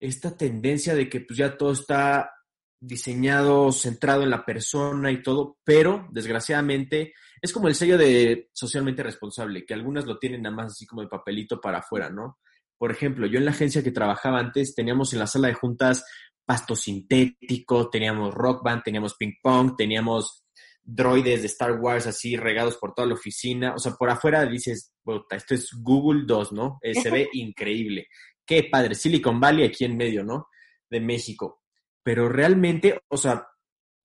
esta 0.03 0.35
tendencia 0.35 0.93
de 0.95 1.07
que 1.07 1.21
pues 1.21 1.37
ya 1.37 1.57
todo 1.57 1.71
está 1.71 2.29
diseñado, 2.77 3.71
centrado 3.71 4.23
en 4.23 4.29
la 4.29 4.43
persona 4.43 5.09
y 5.11 5.23
todo, 5.23 5.57
pero 5.63 6.09
desgraciadamente 6.11 7.13
es 7.41 7.53
como 7.53 7.69
el 7.69 7.75
sello 7.75 7.97
de 7.97 8.49
socialmente 8.51 9.01
responsable, 9.01 9.65
que 9.65 9.73
algunas 9.73 10.05
lo 10.05 10.19
tienen 10.19 10.41
nada 10.41 10.55
más 10.55 10.73
así 10.73 10.85
como 10.85 11.01
el 11.01 11.07
papelito 11.07 11.61
para 11.61 11.77
afuera, 11.77 12.09
¿no? 12.09 12.39
Por 12.77 12.91
ejemplo, 12.91 13.27
yo 13.27 13.37
en 13.37 13.45
la 13.45 13.51
agencia 13.51 13.81
que 13.81 13.91
trabajaba 13.91 14.39
antes 14.39 14.75
teníamos 14.75 15.13
en 15.13 15.19
la 15.19 15.27
sala 15.27 15.47
de 15.47 15.53
juntas 15.53 16.03
pasto 16.45 16.75
sintético, 16.75 17.89
teníamos 17.89 18.33
rock 18.33 18.61
band, 18.61 18.83
teníamos 18.83 19.15
ping 19.15 19.35
pong, 19.41 19.77
teníamos 19.77 20.43
droides 20.83 21.39
de 21.39 21.47
Star 21.47 21.79
Wars 21.79 22.07
así 22.07 22.35
regados 22.35 22.75
por 22.75 22.93
toda 22.93 23.07
la 23.07 23.13
oficina. 23.13 23.73
O 23.73 23.79
sea, 23.79 23.93
por 23.93 24.09
afuera 24.09 24.45
dices, 24.45 24.91
esto 25.29 25.53
es 25.53 25.69
Google 25.81 26.23
2, 26.25 26.51
¿no? 26.51 26.79
Eh, 26.81 26.93
se 26.93 27.09
ve 27.09 27.29
increíble 27.33 28.07
qué 28.45 28.67
padre, 28.71 28.95
Silicon 28.95 29.39
Valley 29.39 29.65
aquí 29.65 29.85
en 29.85 29.97
medio, 29.97 30.23
¿no? 30.23 30.49
De 30.89 30.99
México. 30.99 31.61
Pero 32.03 32.29
realmente, 32.29 32.99
o 33.07 33.17
sea, 33.17 33.47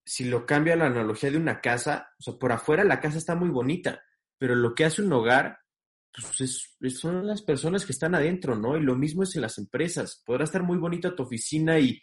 si 0.04 0.24
lo 0.24 0.46
cambio 0.46 0.72
a 0.72 0.76
la 0.76 0.86
analogía 0.86 1.30
de 1.30 1.36
una 1.36 1.60
casa, 1.60 2.10
o 2.18 2.22
sea, 2.22 2.34
por 2.34 2.52
afuera 2.52 2.84
la 2.84 3.00
casa 3.00 3.18
está 3.18 3.34
muy 3.34 3.50
bonita, 3.50 4.02
pero 4.38 4.54
lo 4.54 4.74
que 4.74 4.84
hace 4.84 5.02
un 5.02 5.12
hogar, 5.12 5.58
pues 6.12 6.98
son 6.98 7.26
las 7.26 7.42
personas 7.42 7.84
que 7.84 7.92
están 7.92 8.14
adentro, 8.14 8.56
¿no? 8.56 8.76
Y 8.76 8.82
lo 8.82 8.96
mismo 8.96 9.24
es 9.24 9.36
en 9.36 9.42
las 9.42 9.58
empresas. 9.58 10.22
Podrá 10.24 10.44
estar 10.44 10.62
muy 10.62 10.78
bonita 10.78 11.14
tu 11.14 11.24
oficina 11.24 11.78
y 11.78 12.00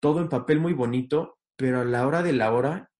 todo 0.00 0.20
en 0.20 0.28
papel 0.28 0.60
muy 0.60 0.72
bonito, 0.72 1.38
pero 1.56 1.80
a 1.80 1.84
la 1.84 2.06
hora 2.06 2.22
de 2.22 2.32
la 2.32 2.52
hora, 2.52 2.90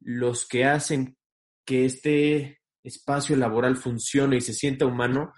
los 0.00 0.46
que 0.46 0.64
hacen 0.64 1.16
que 1.64 1.84
este 1.84 2.60
espacio 2.82 3.36
laboral 3.36 3.76
funcione 3.76 4.36
y 4.36 4.40
se 4.40 4.54
sienta 4.54 4.86
humano 4.86 5.32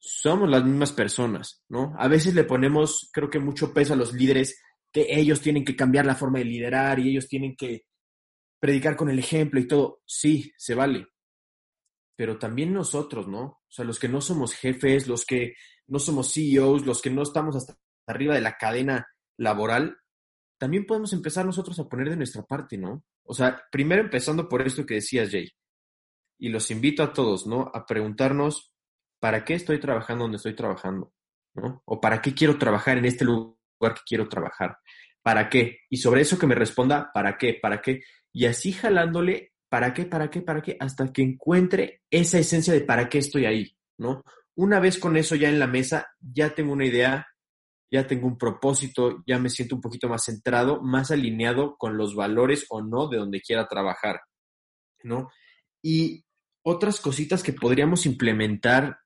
somos 0.00 0.48
las 0.48 0.64
mismas 0.64 0.92
personas, 0.92 1.62
¿no? 1.68 1.94
A 1.98 2.08
veces 2.08 2.34
le 2.34 2.44
ponemos, 2.44 3.10
creo 3.12 3.28
que 3.28 3.38
mucho 3.38 3.72
peso 3.72 3.92
a 3.92 3.96
los 3.96 4.14
líderes, 4.14 4.60
que 4.92 5.06
ellos 5.08 5.40
tienen 5.40 5.64
que 5.64 5.76
cambiar 5.76 6.06
la 6.06 6.16
forma 6.16 6.38
de 6.38 6.46
liderar 6.46 6.98
y 6.98 7.10
ellos 7.10 7.28
tienen 7.28 7.54
que 7.54 7.84
predicar 8.58 8.96
con 8.96 9.10
el 9.10 9.18
ejemplo 9.18 9.60
y 9.60 9.68
todo. 9.68 10.00
Sí, 10.06 10.52
se 10.56 10.74
vale. 10.74 11.06
Pero 12.16 12.38
también 12.38 12.72
nosotros, 12.72 13.28
¿no? 13.28 13.42
O 13.42 13.68
sea, 13.68 13.84
los 13.84 13.98
que 13.98 14.08
no 14.08 14.20
somos 14.20 14.54
jefes, 14.54 15.06
los 15.06 15.24
que 15.24 15.54
no 15.86 15.98
somos 15.98 16.32
CEOs, 16.32 16.86
los 16.86 17.00
que 17.00 17.10
no 17.10 17.22
estamos 17.22 17.54
hasta 17.56 17.76
arriba 18.06 18.34
de 18.34 18.40
la 18.40 18.56
cadena 18.56 19.06
laboral, 19.36 19.96
también 20.58 20.86
podemos 20.86 21.12
empezar 21.12 21.46
nosotros 21.46 21.78
a 21.78 21.88
poner 21.88 22.10
de 22.10 22.16
nuestra 22.16 22.42
parte, 22.42 22.76
¿no? 22.76 23.04
O 23.22 23.34
sea, 23.34 23.62
primero 23.70 24.02
empezando 24.02 24.48
por 24.48 24.60
esto 24.66 24.84
que 24.84 24.94
decías, 24.94 25.30
Jay, 25.30 25.48
y 26.38 26.48
los 26.48 26.70
invito 26.70 27.02
a 27.02 27.12
todos, 27.12 27.46
¿no? 27.46 27.70
A 27.72 27.86
preguntarnos, 27.86 28.69
¿para 29.20 29.44
qué 29.44 29.54
estoy 29.54 29.78
trabajando 29.78 30.24
donde 30.24 30.36
estoy 30.36 30.54
trabajando? 30.54 31.12
¿No? 31.54 31.82
O 31.84 32.00
¿para 32.00 32.20
qué 32.22 32.34
quiero 32.34 32.58
trabajar 32.58 32.98
en 32.98 33.04
este 33.04 33.24
lugar 33.24 33.54
que 33.80 34.02
quiero 34.06 34.28
trabajar? 34.28 34.78
¿Para 35.22 35.48
qué? 35.48 35.80
Y 35.90 35.98
sobre 35.98 36.22
eso 36.22 36.38
que 36.38 36.46
me 36.46 36.54
responda, 36.54 37.10
¿para 37.12 37.36
qué? 37.36 37.58
¿Para 37.60 37.80
qué? 37.82 38.00
Y 38.32 38.46
así 38.46 38.72
jalándole, 38.72 39.52
¿para 39.68 39.92
qué? 39.92 40.04
¿Para 40.06 40.30
qué? 40.30 40.40
¿Para 40.40 40.62
qué? 40.62 40.76
Hasta 40.80 41.12
que 41.12 41.22
encuentre 41.22 42.02
esa 42.10 42.38
esencia 42.38 42.72
de 42.72 42.80
para 42.80 43.08
qué 43.08 43.18
estoy 43.18 43.44
ahí, 43.44 43.76
¿no? 43.98 44.24
Una 44.56 44.80
vez 44.80 44.98
con 44.98 45.16
eso 45.16 45.34
ya 45.36 45.48
en 45.48 45.58
la 45.58 45.66
mesa, 45.66 46.08
ya 46.20 46.54
tengo 46.54 46.72
una 46.72 46.86
idea, 46.86 47.26
ya 47.90 48.06
tengo 48.06 48.26
un 48.26 48.38
propósito, 48.38 49.22
ya 49.26 49.38
me 49.38 49.50
siento 49.50 49.74
un 49.74 49.80
poquito 49.80 50.08
más 50.08 50.24
centrado, 50.24 50.80
más 50.82 51.10
alineado 51.10 51.76
con 51.76 51.96
los 51.96 52.14
valores 52.14 52.66
o 52.70 52.82
no 52.82 53.08
de 53.08 53.18
donde 53.18 53.40
quiera 53.40 53.66
trabajar, 53.68 54.20
¿no? 55.02 55.28
Y 55.82 56.24
otras 56.62 57.00
cositas 57.00 57.42
que 57.42 57.52
podríamos 57.52 58.06
implementar 58.06 58.99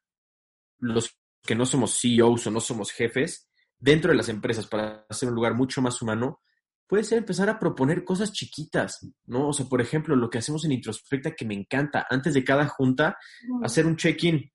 los 0.85 1.19
que 1.43 1.55
no 1.55 1.67
somos 1.67 1.99
CEOs 2.01 2.47
o 2.47 2.51
no 2.51 2.61
somos 2.61 2.93
jefes 2.93 3.49
dentro 3.79 4.11
de 4.11 4.17
las 4.17 4.29
empresas 4.29 4.67
para 4.67 5.07
hacer 5.09 5.29
un 5.29 5.35
lugar 5.35 5.55
mucho 5.55 5.83
más 5.83 6.01
humano, 6.01 6.41
puede 6.87 7.05
ser 7.05 7.19
empezar 7.19 7.49
a 7.49 7.59
proponer 7.59 8.05
cosas 8.05 8.33
chiquitas, 8.33 9.07
¿no? 9.27 9.49
O 9.49 9.53
sea, 9.53 9.67
por 9.67 9.81
ejemplo, 9.81 10.17
lo 10.17 10.31
que 10.31 10.39
hacemos 10.39 10.65
en 10.65 10.73
Introspecta 10.73 11.35
que 11.35 11.45
me 11.45 11.55
encanta, 11.55 12.07
antes 12.09 12.35
de 12.35 12.45
cada 12.45 12.67
junta, 12.67 13.19
hacer 13.63 13.87
un 13.87 13.97
check-in. 13.97 14.51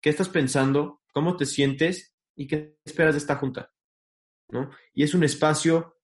¿Qué 0.00 0.10
estás 0.10 0.28
pensando? 0.28 1.02
¿Cómo 1.12 1.36
te 1.36 1.46
sientes? 1.46 2.14
¿Y 2.36 2.46
qué 2.46 2.78
esperas 2.84 3.14
de 3.14 3.18
esta 3.18 3.36
junta? 3.36 3.70
¿No? 4.48 4.70
Y 4.94 5.02
es 5.02 5.14
un 5.14 5.24
espacio 5.24 5.96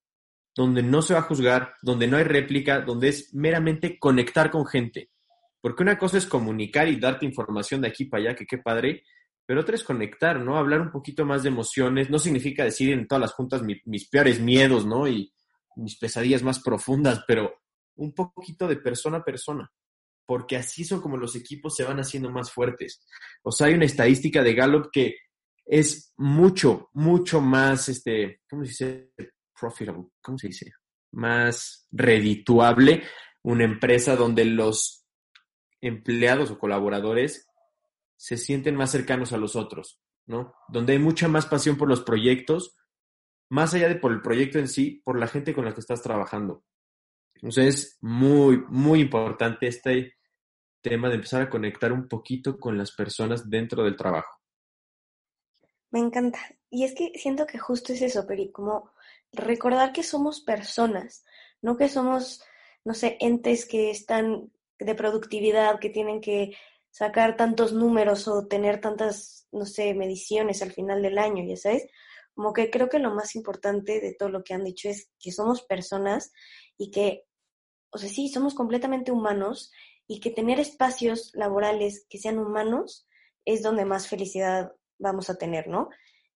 donde 0.54 0.82
no 0.82 1.02
se 1.02 1.14
va 1.14 1.20
a 1.20 1.24
juzgar, 1.24 1.74
donde 1.82 2.06
no 2.06 2.16
hay 2.16 2.24
réplica, 2.24 2.80
donde 2.80 3.08
es 3.08 3.34
meramente 3.34 3.98
conectar 3.98 4.50
con 4.50 4.66
gente. 4.66 5.10
Porque 5.60 5.82
una 5.82 5.98
cosa 5.98 6.18
es 6.18 6.26
comunicar 6.26 6.88
y 6.88 6.98
darte 6.98 7.26
información 7.26 7.80
de 7.80 7.88
aquí 7.88 8.04
para 8.06 8.22
allá, 8.22 8.36
que 8.36 8.46
qué 8.46 8.58
padre, 8.58 9.02
pero 9.46 9.60
otra 9.60 9.76
es 9.76 9.84
conectar, 9.84 10.40
¿no? 10.40 10.58
Hablar 10.58 10.80
un 10.80 10.90
poquito 10.90 11.24
más 11.24 11.42
de 11.42 11.50
emociones. 11.50 12.10
No 12.10 12.18
significa 12.18 12.64
decir 12.64 12.92
en 12.92 13.06
todas 13.06 13.20
las 13.20 13.32
juntas 13.32 13.62
mis 13.62 14.08
peores 14.08 14.40
miedos, 14.40 14.84
¿no? 14.84 15.06
Y 15.06 15.32
mis 15.76 15.96
pesadillas 15.98 16.42
más 16.42 16.60
profundas, 16.60 17.22
pero 17.26 17.62
un 17.96 18.12
poquito 18.12 18.66
de 18.66 18.76
persona 18.76 19.18
a 19.18 19.24
persona. 19.24 19.70
Porque 20.26 20.56
así 20.56 20.84
son 20.84 21.00
como 21.00 21.16
los 21.16 21.36
equipos 21.36 21.76
se 21.76 21.84
van 21.84 22.00
haciendo 22.00 22.30
más 22.30 22.50
fuertes. 22.50 23.06
O 23.42 23.52
sea, 23.52 23.68
hay 23.68 23.74
una 23.74 23.84
estadística 23.84 24.42
de 24.42 24.54
Gallup 24.54 24.90
que 24.92 25.16
es 25.64 26.12
mucho, 26.16 26.90
mucho 26.94 27.40
más, 27.40 27.88
este, 27.88 28.40
¿cómo 28.48 28.64
se 28.64 28.68
dice? 28.68 29.12
Profitable, 29.58 30.08
¿cómo 30.20 30.38
se 30.38 30.48
dice? 30.48 30.72
Más 31.12 31.86
redituable 31.92 33.04
una 33.42 33.64
empresa 33.64 34.16
donde 34.16 34.44
los 34.44 35.06
empleados 35.80 36.50
o 36.50 36.58
colaboradores 36.58 37.45
se 38.16 38.36
sienten 38.36 38.76
más 38.76 38.90
cercanos 38.90 39.32
a 39.32 39.36
los 39.36 39.56
otros, 39.56 40.00
¿no? 40.26 40.54
Donde 40.68 40.94
hay 40.94 40.98
mucha 40.98 41.28
más 41.28 41.46
pasión 41.46 41.76
por 41.76 41.88
los 41.88 42.02
proyectos, 42.02 42.76
más 43.48 43.74
allá 43.74 43.88
de 43.88 43.96
por 43.96 44.12
el 44.12 44.22
proyecto 44.22 44.58
en 44.58 44.68
sí, 44.68 45.02
por 45.04 45.18
la 45.18 45.28
gente 45.28 45.54
con 45.54 45.64
la 45.64 45.74
que 45.74 45.80
estás 45.80 46.02
trabajando. 46.02 46.64
Entonces 47.34 47.74
es 47.74 47.98
muy, 48.00 48.64
muy 48.68 49.00
importante 49.00 49.66
este 49.66 50.16
tema 50.80 51.08
de 51.08 51.16
empezar 51.16 51.42
a 51.42 51.50
conectar 51.50 51.92
un 51.92 52.08
poquito 52.08 52.58
con 52.58 52.78
las 52.78 52.92
personas 52.92 53.48
dentro 53.48 53.84
del 53.84 53.96
trabajo. 53.96 54.40
Me 55.90 56.00
encanta. 56.00 56.38
Y 56.70 56.84
es 56.84 56.94
que 56.94 57.12
siento 57.14 57.46
que 57.46 57.58
justo 57.58 57.92
es 57.92 58.02
eso, 58.02 58.26
Peri, 58.26 58.50
como 58.50 58.90
recordar 59.32 59.92
que 59.92 60.02
somos 60.02 60.40
personas, 60.40 61.24
no 61.62 61.76
que 61.76 61.88
somos, 61.88 62.42
no 62.84 62.94
sé, 62.94 63.16
entes 63.20 63.66
que 63.66 63.90
están 63.90 64.50
de 64.78 64.94
productividad, 64.94 65.78
que 65.78 65.90
tienen 65.90 66.20
que 66.20 66.56
sacar 66.96 67.36
tantos 67.36 67.74
números 67.74 68.26
o 68.26 68.46
tener 68.46 68.80
tantas, 68.80 69.46
no 69.52 69.66
sé, 69.66 69.92
mediciones 69.92 70.62
al 70.62 70.72
final 70.72 71.02
del 71.02 71.18
año, 71.18 71.44
ya 71.46 71.54
sabes. 71.54 71.86
Como 72.34 72.54
que 72.54 72.70
creo 72.70 72.88
que 72.88 72.98
lo 72.98 73.14
más 73.14 73.36
importante 73.36 74.00
de 74.00 74.14
todo 74.14 74.30
lo 74.30 74.42
que 74.42 74.54
han 74.54 74.64
dicho 74.64 74.88
es 74.88 75.10
que 75.18 75.30
somos 75.30 75.60
personas 75.60 76.32
y 76.78 76.90
que, 76.90 77.26
o 77.90 77.98
sea, 77.98 78.08
sí, 78.08 78.30
somos 78.30 78.54
completamente 78.54 79.12
humanos 79.12 79.70
y 80.06 80.20
que 80.20 80.30
tener 80.30 80.58
espacios 80.58 81.32
laborales 81.34 82.06
que 82.08 82.16
sean 82.16 82.38
humanos 82.38 83.06
es 83.44 83.62
donde 83.62 83.84
más 83.84 84.08
felicidad 84.08 84.72
vamos 84.98 85.28
a 85.28 85.34
tener, 85.34 85.68
¿no? 85.68 85.90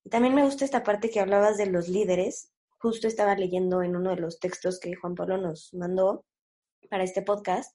Y 0.05 0.11
también 0.11 0.35
me 0.35 0.44
gusta 0.44 0.66
esta 0.66 0.83
parte 0.83 1.09
que 1.09 1.20
hablabas 1.20 1.57
de 1.57 1.70
los 1.70 1.88
líderes. 1.88 2.53
Justo 2.77 3.09
estaba 3.09 3.35
leyendo 3.35 3.83
en 3.83 3.96
uno 3.96 4.11
de 4.11 4.20
los 4.20 4.38
textos 4.38 4.79
que 4.79 4.94
Juan 4.94 5.14
Pablo 5.14 5.38
nos 5.38 5.73
mandó 5.73 6.27
para 6.90 7.05
este 7.05 7.23
podcast, 7.23 7.75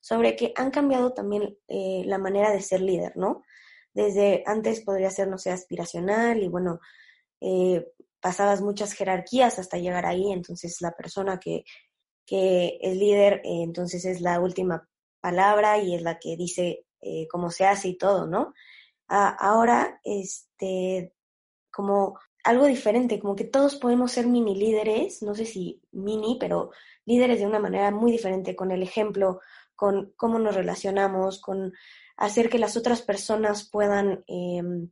sobre 0.00 0.36
que 0.36 0.52
han 0.56 0.70
cambiado 0.70 1.12
también 1.12 1.56
eh, 1.68 2.02
la 2.06 2.18
manera 2.18 2.50
de 2.50 2.60
ser 2.60 2.80
líder, 2.80 3.16
¿no? 3.16 3.42
Desde 3.92 4.42
antes 4.46 4.82
podría 4.82 5.10
ser, 5.10 5.28
no 5.28 5.38
sé, 5.38 5.50
aspiracional 5.50 6.42
y 6.42 6.48
bueno, 6.48 6.80
eh, 7.40 7.86
pasabas 8.20 8.60
muchas 8.60 8.92
jerarquías 8.92 9.58
hasta 9.58 9.78
llegar 9.78 10.06
ahí, 10.06 10.32
entonces 10.32 10.80
la 10.80 10.92
persona 10.92 11.38
que, 11.38 11.64
que 12.26 12.78
es 12.80 12.96
líder, 12.96 13.34
eh, 13.44 13.62
entonces 13.62 14.04
es 14.04 14.20
la 14.20 14.40
última 14.40 14.88
palabra 15.20 15.78
y 15.78 15.94
es 15.94 16.02
la 16.02 16.18
que 16.18 16.36
dice 16.36 16.84
cómo 17.30 17.50
se 17.50 17.64
hace 17.64 17.88
y 17.88 17.96
todo, 17.96 18.26
¿no? 18.26 18.52
ahora, 19.08 20.00
este, 20.02 21.14
como 21.70 22.18
algo 22.44 22.66
diferente, 22.66 23.20
como 23.20 23.36
que 23.36 23.44
todos 23.44 23.76
podemos 23.76 24.12
ser 24.12 24.26
mini 24.26 24.54
líderes, 24.54 25.22
no 25.22 25.34
sé 25.34 25.44
si 25.44 25.82
mini, 25.92 26.38
pero 26.40 26.70
líderes 27.04 27.40
de 27.40 27.46
una 27.46 27.58
manera 27.58 27.90
muy 27.90 28.10
diferente, 28.10 28.56
con 28.56 28.70
el 28.70 28.82
ejemplo, 28.82 29.40
con 29.78 30.12
cómo 30.16 30.40
nos 30.40 30.56
relacionamos, 30.56 31.40
con 31.40 31.72
hacer 32.16 32.50
que 32.50 32.58
las 32.58 32.76
otras 32.76 33.00
personas 33.00 33.70
puedan, 33.70 34.24
em, 34.26 34.90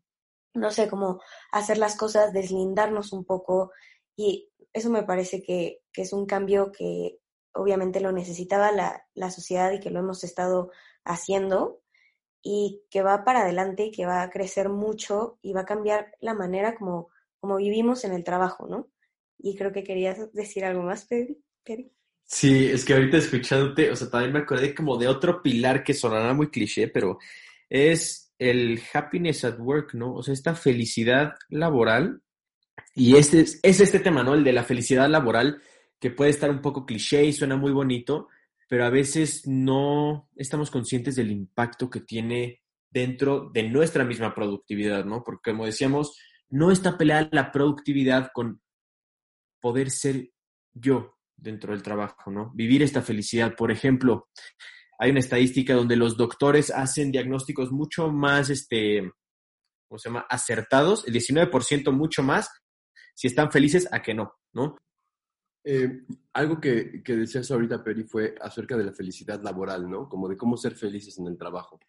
no 0.55 0.71
sé, 0.71 0.89
como 0.89 1.21
hacer 1.51 1.77
las 1.79 1.97
cosas, 1.97 2.33
deslindarnos 2.33 3.13
un 3.13 3.25
poco. 3.25 3.73
Y 4.15 4.49
eso 4.73 4.89
me 4.89 5.03
parece 5.03 5.43
que, 5.43 5.83
es 5.93 6.13
un 6.13 6.25
cambio 6.25 6.71
que 6.71 7.19
obviamente 7.53 8.01
lo 8.01 8.13
necesitaba 8.13 8.71
la, 8.71 9.05
la, 9.15 9.31
sociedad 9.33 9.73
y 9.73 9.81
que 9.81 9.91
lo 9.91 9.99
hemos 9.99 10.23
estado 10.23 10.71
haciendo 11.05 11.81
y 12.43 12.85
que 12.89 13.03
va 13.03 13.25
para 13.25 13.41
adelante 13.41 13.87
y 13.87 13.91
que 13.91 14.07
va 14.07 14.23
a 14.23 14.31
crecer 14.31 14.69
mucho 14.69 15.39
y 15.43 15.53
va 15.53 15.63
a 15.63 15.67
cambiar 15.67 16.13
la 16.21 16.35
manera 16.35 16.77
como, 16.77 17.09
como 17.41 17.57
vivimos 17.57 18.05
en 18.05 18.13
el 18.13 18.23
trabajo, 18.23 18.69
¿no? 18.69 18.89
Y 19.37 19.57
creo 19.57 19.73
que 19.73 19.83
querías 19.83 20.33
decir 20.33 20.65
algo 20.65 20.83
más, 20.83 21.07
Peri. 21.07 21.43
Sí, 22.27 22.67
es 22.67 22.85
que 22.85 22.93
ahorita 22.95 23.19
escuchándote, 23.19 23.91
o 23.91 23.97
sea, 23.97 24.11
también 24.11 24.33
me 24.33 24.41
acordé 24.41 24.75
como 24.75 24.97
de 24.97 25.07
otro 25.07 25.43
pilar 25.43 25.85
que 25.85 25.95
sonará 25.95 26.35
muy 26.35 26.51
cliché, 26.51 26.89
pero 26.89 27.19
es 27.71 28.35
el 28.39 28.81
happiness 28.93 29.45
at 29.45 29.59
work, 29.61 29.95
¿no? 29.95 30.13
O 30.15 30.23
sea, 30.23 30.35
esta 30.35 30.55
felicidad 30.55 31.35
laboral. 31.49 32.23
Y 32.95 33.17
este 33.17 33.41
es, 33.41 33.61
es 33.63 33.81
este 33.81 34.01
tema, 34.01 34.25
¿no? 34.25 34.35
El 34.35 34.45
de 34.45 34.53
la 34.53 34.65
felicidad 34.65 35.09
laboral, 35.09 35.63
que 36.01 36.11
puede 36.11 36.31
estar 36.31 36.51
un 36.51 36.61
poco 36.61 36.85
cliché 36.85 37.25
y 37.25 37.33
suena 37.33 37.57
muy 37.57 37.73
bonito, 37.73 38.29
pero 38.69 38.85
a 38.85 38.91
veces 38.91 39.47
no 39.47 40.29
estamos 40.35 40.71
conscientes 40.71 41.15
del 41.17 41.31
impacto 41.31 41.89
que 41.89 42.01
tiene 42.01 42.63
dentro 42.91 43.51
de 43.53 43.63
nuestra 43.65 44.05
misma 44.05 44.35
productividad, 44.35 45.05
¿no? 45.05 45.23
Porque 45.23 45.53
como 45.53 45.67
decíamos, 45.67 46.19
no 46.49 46.73
está 46.73 46.99
peleada 46.99 47.29
la 47.33 47.53
productividad 47.53 48.31
con 48.33 48.61
poder 49.61 49.91
ser 49.91 50.31
yo, 50.75 51.16
dentro 51.37 51.73
del 51.73 51.83
trabajo, 51.83 52.31
¿no? 52.31 52.51
Vivir 52.55 52.83
esta 52.83 53.03
felicidad. 53.03 53.55
Por 53.55 53.71
ejemplo, 53.71 54.29
hay 54.99 55.11
una 55.11 55.21
estadística 55.21 55.75
donde 55.75 55.97
los 55.97 56.17
doctores 56.17 56.71
hacen 56.71 57.13
diagnósticos 57.13 57.71
mucho 57.71 58.11
más, 58.11 58.51
este, 58.51 59.13
¿cómo 59.89 59.99
se 59.99 60.09
llama? 60.09 60.27
Acertados, 60.29 61.07
el 61.07 61.15
19% 61.15 61.93
mucho 61.93 62.23
más, 62.23 62.51
si 63.15 63.27
están 63.27 63.51
felices 63.51 63.89
a 63.93 64.03
que 64.03 64.15
no, 64.15 64.33
¿no? 64.53 64.77
Eh, 65.65 66.05
algo 66.33 66.61
que, 66.61 67.03
que, 67.03 67.17
decías 67.17 67.51
ahorita, 67.51 67.83
Peri, 67.83 68.05
fue 68.05 68.35
acerca 68.41 68.77
de 68.77 68.85
la 68.85 68.93
felicidad 68.93 69.43
laboral, 69.43 69.91
¿no? 69.91 70.09
Como 70.09 70.29
de 70.29 70.37
cómo 70.37 70.57
ser 70.57 70.77
felices 70.77 71.19
en 71.19 71.27
el 71.27 71.37
trabajo. 71.37 71.81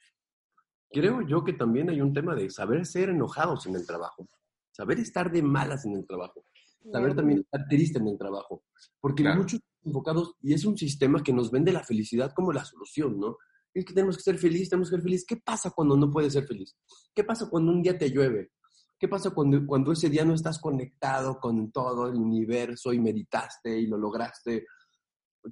Creo 0.89 1.21
yo 1.21 1.43
que 1.43 1.53
también 1.53 1.89
hay 1.89 2.01
un 2.01 2.13
tema 2.13 2.33
de 2.33 2.49
saber 2.49 2.85
ser 2.85 3.09
enojados 3.09 3.65
en 3.67 3.75
el 3.75 3.85
trabajo, 3.85 4.27
saber 4.71 4.99
estar 4.99 5.31
de 5.31 5.43
malas 5.43 5.85
en 5.85 5.93
el 5.93 6.07
trabajo 6.07 6.43
saber 6.91 7.15
también 7.15 7.39
estar 7.39 7.67
triste 7.67 7.99
en 7.99 8.07
el 8.07 8.17
trabajo, 8.17 8.63
porque 8.99 9.23
muchos 9.23 9.59
enfocados, 9.83 10.35
y 10.41 10.53
es 10.53 10.65
un 10.65 10.77
sistema 10.77 11.23
que 11.23 11.33
nos 11.33 11.51
vende 11.51 11.71
la 11.71 11.83
felicidad 11.83 12.31
como 12.33 12.51
la 12.51 12.65
solución, 12.65 13.19
¿no? 13.19 13.37
Es 13.73 13.85
que 13.85 13.93
tenemos 13.93 14.17
que 14.17 14.23
ser 14.23 14.37
felices, 14.37 14.69
tenemos 14.69 14.89
que 14.89 14.95
ser 14.95 15.03
felices. 15.03 15.25
¿Qué 15.27 15.37
pasa 15.37 15.71
cuando 15.71 15.95
no 15.95 16.09
puedes 16.09 16.33
ser 16.33 16.45
feliz? 16.45 16.75
¿Qué 17.13 17.23
pasa 17.23 17.47
cuando 17.49 17.71
un 17.71 17.81
día 17.81 17.97
te 17.97 18.09
llueve? 18.09 18.51
¿Qué 18.99 19.07
pasa 19.07 19.29
cuando, 19.29 19.65
cuando 19.67 19.91
ese 19.91 20.09
día 20.09 20.25
no 20.25 20.33
estás 20.33 20.59
conectado 20.59 21.39
con 21.39 21.71
todo 21.71 22.07
el 22.07 22.15
universo 22.15 22.91
y 22.91 22.99
meditaste 22.99 23.79
y 23.79 23.85
lo 23.85 23.97
lograste? 23.97 24.65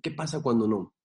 ¿Qué 0.02 0.12
pasa 0.12 0.41
cuando 0.41 0.67
no? 0.67 0.95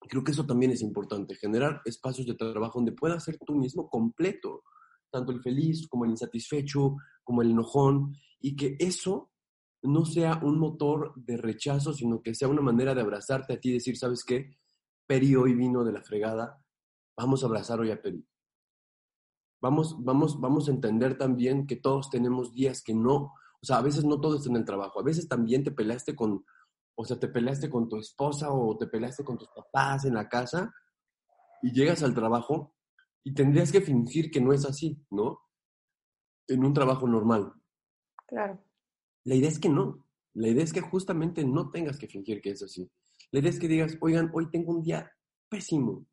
Creo 0.00 0.24
que 0.24 0.32
eso 0.32 0.46
también 0.46 0.72
es 0.72 0.80
importante, 0.82 1.34
generar 1.34 1.82
espacios 1.84 2.26
de 2.26 2.34
trabajo 2.34 2.78
donde 2.78 2.92
puedas 2.92 3.24
ser 3.24 3.38
tú 3.44 3.54
mismo 3.54 3.90
completo, 3.90 4.62
tanto 5.10 5.32
el 5.32 5.42
feliz 5.42 5.86
como 5.88 6.04
el 6.04 6.12
insatisfecho, 6.12 6.96
como 7.22 7.42
el 7.42 7.50
enojón, 7.50 8.16
y 8.40 8.56
que 8.56 8.76
eso 8.78 9.30
no 9.86 10.04
sea 10.04 10.40
un 10.42 10.58
motor 10.58 11.12
de 11.16 11.36
rechazo, 11.36 11.92
sino 11.92 12.22
que 12.22 12.34
sea 12.34 12.48
una 12.48 12.62
manera 12.62 12.94
de 12.94 13.00
abrazarte 13.00 13.54
a 13.54 13.60
ti 13.60 13.70
y 13.70 13.74
decir, 13.74 13.96
¿sabes 13.96 14.24
qué? 14.24 14.56
Peri 15.06 15.36
hoy 15.36 15.54
vino 15.54 15.84
de 15.84 15.92
la 15.92 16.02
fregada, 16.02 16.62
vamos 17.16 17.42
a 17.42 17.46
abrazar 17.46 17.80
hoy 17.80 17.90
a 17.90 18.00
Peri. 18.00 18.26
Vamos, 19.60 19.96
vamos, 20.04 20.40
vamos 20.40 20.68
a 20.68 20.72
entender 20.72 21.16
también 21.16 21.66
que 21.66 21.76
todos 21.76 22.10
tenemos 22.10 22.52
días 22.52 22.82
que 22.82 22.94
no, 22.94 23.14
o 23.14 23.66
sea, 23.66 23.78
a 23.78 23.82
veces 23.82 24.04
no 24.04 24.20
todo 24.20 24.36
está 24.36 24.50
en 24.50 24.56
el 24.56 24.64
trabajo, 24.64 25.00
a 25.00 25.04
veces 25.04 25.28
también 25.28 25.64
te 25.64 25.72
peleaste 25.72 26.14
con, 26.14 26.44
o 26.94 27.04
sea, 27.04 27.18
te 27.18 27.28
peleaste 27.28 27.70
con 27.70 27.88
tu 27.88 27.98
esposa 27.98 28.50
o 28.50 28.76
te 28.76 28.86
peleaste 28.86 29.24
con 29.24 29.38
tus 29.38 29.48
papás 29.48 30.04
en 30.04 30.14
la 30.14 30.28
casa 30.28 30.72
y 31.62 31.72
llegas 31.72 32.02
al 32.02 32.14
trabajo 32.14 32.74
y 33.24 33.34
tendrías 33.34 33.72
que 33.72 33.80
fingir 33.80 34.30
que 34.30 34.40
no 34.40 34.52
es 34.52 34.64
así, 34.64 35.04
¿no? 35.10 35.40
En 36.46 36.64
un 36.64 36.72
trabajo 36.72 37.08
normal. 37.08 37.52
Claro. 38.26 38.62
La 39.26 39.34
idea 39.34 39.48
es 39.48 39.58
que 39.58 39.68
no. 39.68 40.06
La 40.34 40.48
idea 40.48 40.62
es 40.62 40.72
que 40.72 40.80
justamente 40.80 41.44
no 41.44 41.70
tengas 41.70 41.98
que 41.98 42.06
fingir 42.06 42.40
que 42.40 42.50
es 42.50 42.62
así. 42.62 42.88
La 43.32 43.40
idea 43.40 43.50
es 43.50 43.58
que 43.58 43.66
digas, 43.66 43.98
oigan, 44.00 44.30
hoy 44.32 44.48
tengo 44.50 44.72
un 44.72 44.82
día 44.82 45.10
pésimo. 45.48 46.06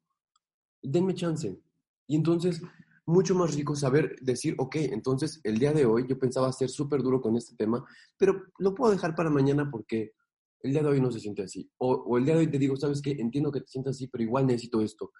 Denme 0.81 1.13
chance. 1.13 1.55
Y 2.07 2.15
entonces, 2.15 2.61
mucho 3.05 3.35
más 3.35 3.53
rico 3.53 3.75
saber 3.75 4.15
decir, 4.19 4.55
ok, 4.57 4.77
entonces 4.77 5.39
el 5.43 5.59
día 5.59 5.73
de 5.73 5.85
hoy 5.85 6.07
yo 6.07 6.17
pensaba 6.17 6.51
ser 6.51 6.69
súper 6.69 7.03
duro 7.03 7.21
con 7.21 7.37
este 7.37 7.55
tema, 7.55 7.85
pero 8.17 8.41
lo 8.57 8.73
puedo 8.73 8.91
dejar 8.91 9.13
para 9.13 9.29
mañana 9.29 9.69
porque 9.69 10.13
el 10.61 10.71
día 10.71 10.81
de 10.81 10.89
hoy 10.89 11.01
no 11.01 11.11
se 11.11 11.19
siente 11.19 11.43
así. 11.43 11.69
O, 11.77 12.17
el 12.17 12.25
día 12.25 12.33
de 12.33 12.39
hoy 12.39 12.47
te 12.49 12.57
digo, 12.57 12.75
¿sabes 12.75 12.99
qué? 12.99 13.11
Entiendo 13.11 13.51
que 13.51 13.61
te 13.61 13.67
sientas 13.67 13.95
así, 13.95 14.07
pero 14.07 14.23
igual 14.23 14.47
necesito 14.47 14.81
esto. 14.81 15.11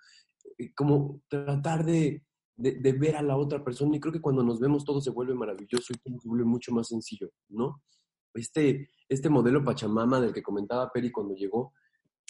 Eh, 0.58 0.74
como 0.74 1.22
tratar 1.28 1.86
de, 1.86 2.24
de, 2.56 2.94
ver 2.94 3.16
a 3.16 3.22
la 3.22 3.36
otra 3.36 3.63
persona 3.63 3.96
y 3.96 4.00
creo 4.00 4.13
que 4.13 4.22
cuando 4.22 4.44
nos 4.44 4.60
vemos 4.60 4.86
todo 4.86 5.02
se 5.02 5.10
vuelve 5.10 5.34
maravilloso 5.34 5.94
y 5.94 5.98
todo 5.98 6.20
se 6.20 6.28
vuelve 6.28 6.46
mucho 6.46 6.72
más 6.72 6.88
sencillo, 6.88 7.30
¿no? 7.50 7.82
Este, 8.34 8.89
este 9.08 9.30
modelo 9.30 9.63
Pachamama 9.63 10.20
del 10.20 10.34
que 10.34 10.44
comentaba 10.44 10.92
Peri 10.92 11.12
cuando 11.12 11.36
llegó, 11.36 11.74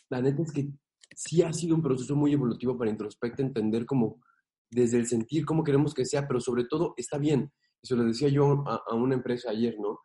la 0.10 0.22
neta 0.22 0.42
es 0.42 0.52
que 0.52 0.70
sí 1.16 1.42
ha 1.42 1.54
sido 1.54 1.76
un 1.76 1.82
proceso 1.82 2.16
muy 2.16 2.34
evolutivo 2.34 2.78
para 2.78 2.92
Introspecta 2.92 3.42
entender 3.42 3.86
como 3.86 4.22
desde 4.70 4.98
el 4.98 5.08
sentir 5.08 5.46
cómo 5.46 5.64
queremos 5.64 5.94
que 5.94 6.06
sea, 6.06 6.28
pero 6.28 6.40
sobre 6.40 6.66
todo 6.66 6.94
está 6.98 7.18
bien. 7.18 7.52
Eso 7.82 7.96
lo 7.96 8.06
decía 8.06 8.30
yo 8.30 8.64
a, 8.66 8.96
una 8.96 9.16
empresa 9.16 9.52
ayer, 9.52 9.76
¿no? 9.80 10.00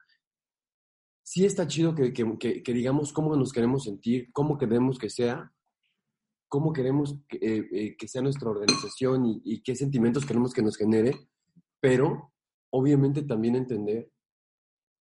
Sí 1.22 1.44
está 1.44 1.66
chido 1.66 1.94
que, 1.94 2.12
que, 2.12 2.62
que 2.62 2.72
digamos 2.72 3.12
cómo 3.12 3.34
nos 3.36 3.52
queremos 3.52 3.84
sentir, 3.84 4.30
cómo 4.32 4.58
queremos 4.58 4.98
que 4.98 5.10
sea, 5.10 5.52
cómo 6.48 6.72
queremos 6.72 7.16
que, 7.28 7.36
eh, 7.36 7.96
eh, 8.00 8.08
sea 8.08 8.22
nuestra 8.22 8.50
organización 8.50 9.40
y, 9.44 9.62
qué 9.62 9.76
sentimientos 9.76 10.24
queremos 10.24 10.52
que 10.52 10.62
nos 10.62 10.76
genere, 10.76 11.28
pero 11.78 12.32
obviamente 12.70 13.22
también 13.22 13.54
entender 13.54 14.10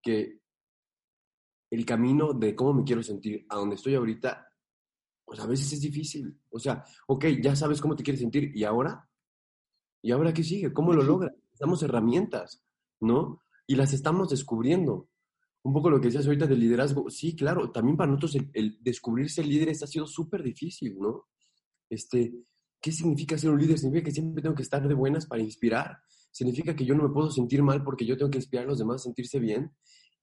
que 0.03 0.41
el 1.71 1.85
camino 1.85 2.33
de 2.33 2.55
cómo 2.55 2.75
me 2.75 2.85
quiero 2.85 3.03
sentir 3.03 3.47
a 3.49 3.57
donde 3.57 3.77
estoy 3.77 3.95
ahorita, 3.95 4.49
pues 5.25 5.41
a 5.41 5.47
veces 5.47 5.73
es 5.73 5.81
difícil. 5.81 6.39
O 6.51 6.59
sea, 6.59 6.85
ok, 7.07 7.27
ya 7.43 7.57
sabes 7.57 7.81
cómo 7.81 7.97
te 7.97 8.03
quieres 8.03 8.21
sentir 8.21 8.57
y 8.57 8.65
ahora, 8.65 9.09
¿y 10.03 10.13
ahora 10.13 10.33
qué 10.33 10.45
sigue? 10.45 10.73
¿Cómo 10.73 10.93
lo 10.93 11.03
logras? 11.03 11.33
Damos 11.59 11.83
herramientas, 11.83 12.63
¿no? 13.01 13.43
Y 13.67 13.75
las 13.77 13.93
estamos 13.93 14.31
descubriendo. 14.31 15.09
Un 15.63 15.73
poco 15.73 15.91
lo 15.91 16.01
que 16.01 16.07
decías 16.07 16.27
ahorita 16.27 16.47
del 16.47 16.61
liderazgo, 16.61 17.11
sí, 17.11 17.35
claro, 17.35 17.73
también 17.73 17.97
para 17.97 18.13
nosotros 18.13 18.37
el, 18.37 18.51
el 18.53 18.79
descubrirse 18.81 19.43
líderes 19.43 19.83
ha 19.83 19.89
sido 19.89 20.07
súper 20.07 20.45
difícil, 20.45 20.97
¿no? 21.01 21.27
Este, 21.91 22.35
¿Qué 22.81 22.93
significa 22.93 23.37
ser 23.37 23.51
un 23.51 23.59
líder? 23.59 23.79
Significa 23.79 24.05
que 24.05 24.13
siempre 24.13 24.43
tengo 24.43 24.55
que 24.55 24.63
estar 24.63 24.87
de 24.87 24.95
buenas 24.95 25.27
para 25.27 25.43
inspirar. 25.43 25.99
Significa 26.31 26.77
que 26.77 26.85
yo 26.85 26.95
no 26.95 27.05
me 27.05 27.13
puedo 27.13 27.31
sentir 27.31 27.63
mal 27.63 27.83
porque 27.83 28.07
yo 28.07 28.17
tengo 28.17 28.31
que 28.31 28.39
inspirar 28.39 28.65
a 28.65 28.69
los 28.69 28.79
demás 28.79 29.03
a 29.03 29.05
sentirse 29.05 29.39
bien. 29.39 29.73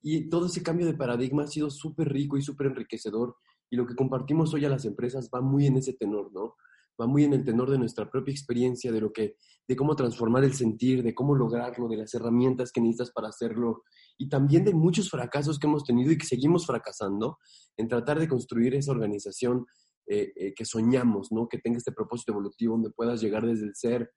Y 0.02 0.30
todo 0.30 0.46
ese 0.46 0.64
cambio 0.64 0.86
de 0.86 0.94
paradigma 0.94 1.44
ha 1.44 1.48
sido 1.48 1.70
súper 1.70 2.10
rico 2.12 2.38
y 2.38 2.42
súper 2.42 2.68
enriquecedor. 2.68 3.36
Y 3.70 3.76
lo 3.76 3.86
que 3.86 3.96
compartimos 3.96 4.54
hoy 4.54 4.66
a 4.66 4.70
las 4.70 4.86
empresas 4.86 5.30
va 5.34 5.42
muy 5.42 5.66
en 5.66 5.78
ese 5.78 5.94
tenor, 5.94 6.32
¿no? 6.32 6.56
Va 7.02 7.08
muy 7.08 7.24
en 7.24 7.34
el 7.34 7.44
tenor 7.44 7.72
de 7.72 7.80
nuestra 7.80 8.10
propia 8.10 8.32
experiencia, 8.32 8.92
de 8.92 9.02
lo 9.02 9.12
que, 9.12 9.36
de 9.68 9.76
cómo 9.76 9.96
transformar 9.96 10.44
el 10.44 10.54
sentir, 10.54 11.04
de 11.04 11.16
cómo 11.16 11.36
lograrlo, 11.36 11.88
de 11.88 11.98
las 11.98 12.14
herramientas 12.14 12.72
que 12.72 12.80
necesitas 12.80 13.12
para 13.12 13.30
hacerlo 13.30 13.84
y 14.18 14.30
también 14.30 14.64
de 14.64 14.74
muchos 14.74 15.10
fracasos 15.10 15.58
que 15.58 15.68
hemos 15.68 15.84
tenido 15.84 16.12
y 16.12 16.18
que 16.18 16.26
seguimos 16.26 16.68
fracasando 16.68 17.40
en 17.76 17.88
tratar 17.88 18.20
de 18.20 18.28
construir 18.28 18.76
esa 18.76 18.92
organización 18.92 19.66
eh, 20.08 20.34
eh, 20.36 20.54
que 20.54 20.66
soñamos, 20.66 21.32
¿no? 21.32 21.48
Que 21.48 21.60
tenga 21.60 21.78
este 21.78 21.92
propósito 21.92 22.34
evolutivo 22.34 22.74
donde 22.74 22.92
puedas 22.92 23.22
llegar 23.22 23.46
desde 23.46 23.66
el 23.66 23.76
ser 23.76 24.12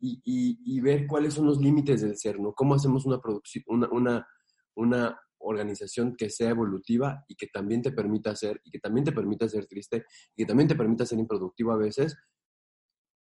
y, 0.00 0.20
y, 0.24 0.80
ver 0.80 1.08
cuáles 1.08 1.34
son 1.34 1.46
los 1.46 1.60
límites 1.60 2.02
del 2.02 2.16
ser, 2.16 2.38
¿no? 2.38 2.52
Cómo 2.52 2.74
hacemos 2.74 3.04
una, 3.04 3.20
producción, 3.20 3.64
una, 3.66 3.88
una, 3.90 4.28
una 4.76 5.20
organización 5.38 6.14
que 6.16 6.30
sea 6.30 6.50
evolutiva 6.50 7.24
y 7.26 7.34
que 7.34 7.48
también 7.48 7.82
te 7.82 7.90
permita 7.90 8.36
ser, 8.36 8.60
y 8.64 8.70
que 8.70 8.78
también 8.78 9.04
te 9.04 9.12
permita 9.12 9.48
ser 9.48 9.66
triste, 9.66 10.04
y 10.36 10.42
que 10.42 10.46
también 10.46 10.68
te 10.68 10.76
permita 10.76 11.04
ser 11.04 11.18
improductivo 11.18 11.72
a 11.72 11.78
veces, 11.78 12.16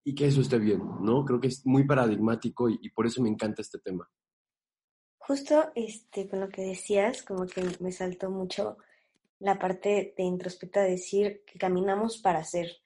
y 0.04 0.16
que 0.16 0.26
eso 0.26 0.40
esté 0.40 0.58
bien, 0.58 0.80
¿no? 1.00 1.24
Creo 1.24 1.40
que 1.40 1.48
es 1.48 1.64
muy 1.64 1.84
paradigmático 1.84 2.68
y, 2.68 2.78
y 2.82 2.90
por 2.90 3.06
eso 3.06 3.22
me 3.22 3.28
encanta 3.28 3.62
este 3.62 3.78
tema. 3.78 4.08
Justo 5.26 5.70
este, 5.74 6.28
con 6.28 6.40
lo 6.40 6.48
que 6.48 6.62
decías, 6.62 7.22
como 7.22 7.46
que 7.46 7.64
me 7.80 7.92
saltó 7.92 8.30
mucho 8.30 8.76
la 9.44 9.58
parte 9.58 10.14
de 10.16 10.22
introspecta, 10.22 10.82
decir 10.82 11.42
que 11.46 11.58
caminamos 11.58 12.18
para 12.18 12.42
ser. 12.44 12.78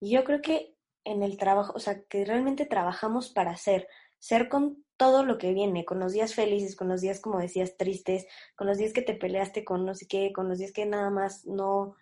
Y 0.00 0.12
yo 0.12 0.22
creo 0.22 0.40
que 0.40 0.76
en 1.04 1.22
el 1.22 1.36
trabajo, 1.36 1.72
o 1.74 1.80
sea, 1.80 2.02
que 2.04 2.24
realmente 2.24 2.64
trabajamos 2.64 3.28
para 3.30 3.56
ser, 3.56 3.88
ser 4.18 4.48
con 4.48 4.84
todo 4.96 5.24
lo 5.24 5.36
que 5.36 5.52
viene, 5.52 5.84
con 5.84 5.98
los 5.98 6.12
días 6.12 6.34
felices, 6.34 6.76
con 6.76 6.88
los 6.88 7.00
días, 7.00 7.20
como 7.20 7.40
decías, 7.40 7.76
tristes, 7.76 8.26
con 8.54 8.68
los 8.68 8.78
días 8.78 8.92
que 8.92 9.02
te 9.02 9.14
peleaste 9.14 9.64
con 9.64 9.84
no 9.84 9.94
sé 9.94 10.06
qué, 10.06 10.32
con 10.32 10.48
los 10.48 10.58
días 10.58 10.72
que 10.72 10.86
nada 10.86 11.10
más 11.10 11.44
no, 11.44 11.96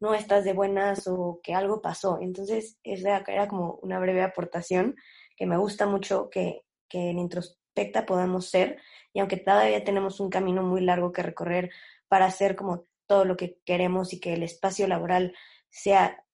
no 0.00 0.14
estás 0.14 0.44
de 0.44 0.54
buenas 0.54 1.06
o 1.06 1.40
que 1.42 1.52
algo 1.52 1.82
pasó. 1.82 2.18
Entonces, 2.22 2.78
esa 2.82 3.22
era 3.26 3.48
como 3.48 3.78
una 3.82 3.98
breve 3.98 4.22
aportación 4.22 4.96
que 5.36 5.46
me 5.46 5.58
gusta 5.58 5.86
mucho 5.86 6.30
que, 6.30 6.62
que 6.88 7.10
en 7.10 7.18
introspecta 7.18 8.06
podamos 8.06 8.48
ser, 8.48 8.78
y 9.12 9.20
aunque 9.20 9.36
todavía 9.36 9.84
tenemos 9.84 10.20
un 10.20 10.30
camino 10.30 10.62
muy 10.62 10.80
largo 10.80 11.12
que 11.12 11.22
recorrer 11.22 11.70
para 12.08 12.30
ser 12.30 12.56
como 12.56 12.86
todo 13.12 13.26
lo 13.26 13.36
que 13.36 13.58
queremos 13.66 14.14
y 14.14 14.20
que 14.20 14.32
el 14.32 14.42
espacio 14.42 14.88
laboral 14.88 15.34
sea 15.68 16.24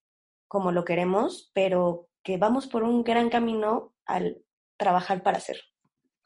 como 0.47 0.71
lo 0.71 0.85
queremos, 0.85 1.51
pero 1.53 2.09
que 2.23 2.37
vamos 2.37 2.69
por 2.69 2.85
un 2.85 3.03
gran 3.03 3.31
camino 3.31 3.97
al 4.07 4.45
trabajar 4.77 5.25
para 5.25 5.39
hacer. 5.39 5.57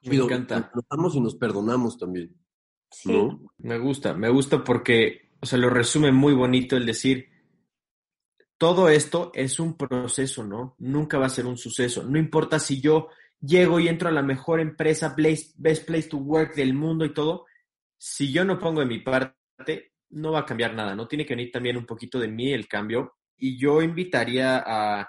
Me 0.03 0.17
encanta. 0.17 0.71
Nos 0.95 1.15
y 1.15 1.21
nos 1.23 1.37
perdonamos 1.37 1.97
también. 1.97 2.37
Sí. 2.91 3.19
Me 3.57 3.79
gusta, 3.79 4.13
me 4.13 4.29
gusta 4.29 4.63
porque, 4.63 5.31
o 5.41 5.47
sea, 5.47 5.59
lo 5.59 5.71
resume 5.71 6.13
muy 6.13 6.35
bonito 6.35 6.77
el 6.77 6.85
decir, 6.85 7.31
todo 8.59 8.91
esto 8.91 9.31
es 9.33 9.59
un 9.59 9.79
proceso, 9.79 10.45
¿no? 10.45 10.77
Nunca 10.81 11.17
va 11.17 11.25
a 11.27 11.31
ser 11.31 11.47
un 11.47 11.57
suceso. 11.57 12.03
No 12.03 12.19
importa 12.19 12.59
si 12.59 12.79
yo 12.79 13.09
llego 13.41 13.81
y 13.81 13.89
entro 13.89 14.11
a 14.11 14.13
la 14.13 14.23
mejor 14.23 14.61
empresa, 14.61 15.15
best 15.17 15.87
place 15.87 16.09
to 16.11 16.19
work 16.19 16.55
del 16.57 16.75
mundo 16.75 17.07
y 17.07 17.15
todo, 17.15 17.47
si 17.97 18.31
yo 18.31 18.45
no 18.45 18.59
pongo 18.59 18.81
de 18.81 18.87
mi 18.87 18.99
parte, 18.99 19.92
no 20.13 20.33
va 20.33 20.41
a 20.41 20.47
cambiar 20.47 20.75
nada, 20.75 20.95
¿no? 20.95 21.09
Tiene 21.09 21.27
que 21.27 21.35
venir 21.35 21.51
también 21.51 21.77
un 21.77 21.87
poquito 21.87 22.19
de 22.19 22.29
mí 22.29 22.53
el 22.53 22.69
cambio. 22.69 23.17
Y 23.37 23.59
yo 23.59 23.83
invitaría 23.83 24.63
a 24.65 25.09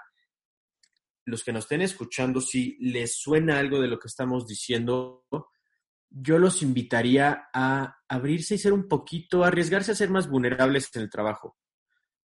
los 1.26 1.44
que 1.44 1.52
nos 1.52 1.64
estén 1.64 1.82
escuchando, 1.82 2.40
si 2.40 2.76
les 2.80 3.16
suena 3.16 3.58
algo 3.58 3.80
de 3.80 3.88
lo 3.88 3.98
que 3.98 4.08
estamos 4.08 4.46
diciendo, 4.46 5.24
yo 6.10 6.38
los 6.38 6.62
invitaría 6.62 7.48
a 7.52 7.96
abrirse 8.08 8.56
y 8.56 8.58
ser 8.58 8.72
un 8.72 8.88
poquito, 8.88 9.44
arriesgarse 9.44 9.92
a 9.92 9.96
ser 9.96 10.10
más 10.10 10.28
vulnerables 10.28 10.90
en 10.94 11.02
el 11.02 11.10
trabajo, 11.10 11.56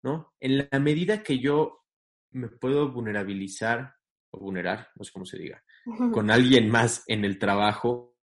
¿no? 0.02 0.34
En 0.40 0.68
la 0.70 0.78
medida 0.78 1.22
que 1.22 1.38
yo 1.38 1.84
me 2.30 2.48
puedo 2.48 2.90
vulnerabilizar 2.90 3.94
o 4.30 4.40
vulnerar, 4.40 4.88
no 4.96 5.04
sé 5.04 5.12
cómo 5.12 5.26
se 5.26 5.38
diga, 5.38 5.62
con 6.12 6.30
alguien 6.30 6.70
más 6.70 7.04
en 7.06 7.24
el 7.24 7.38
trabajo, 7.38 8.15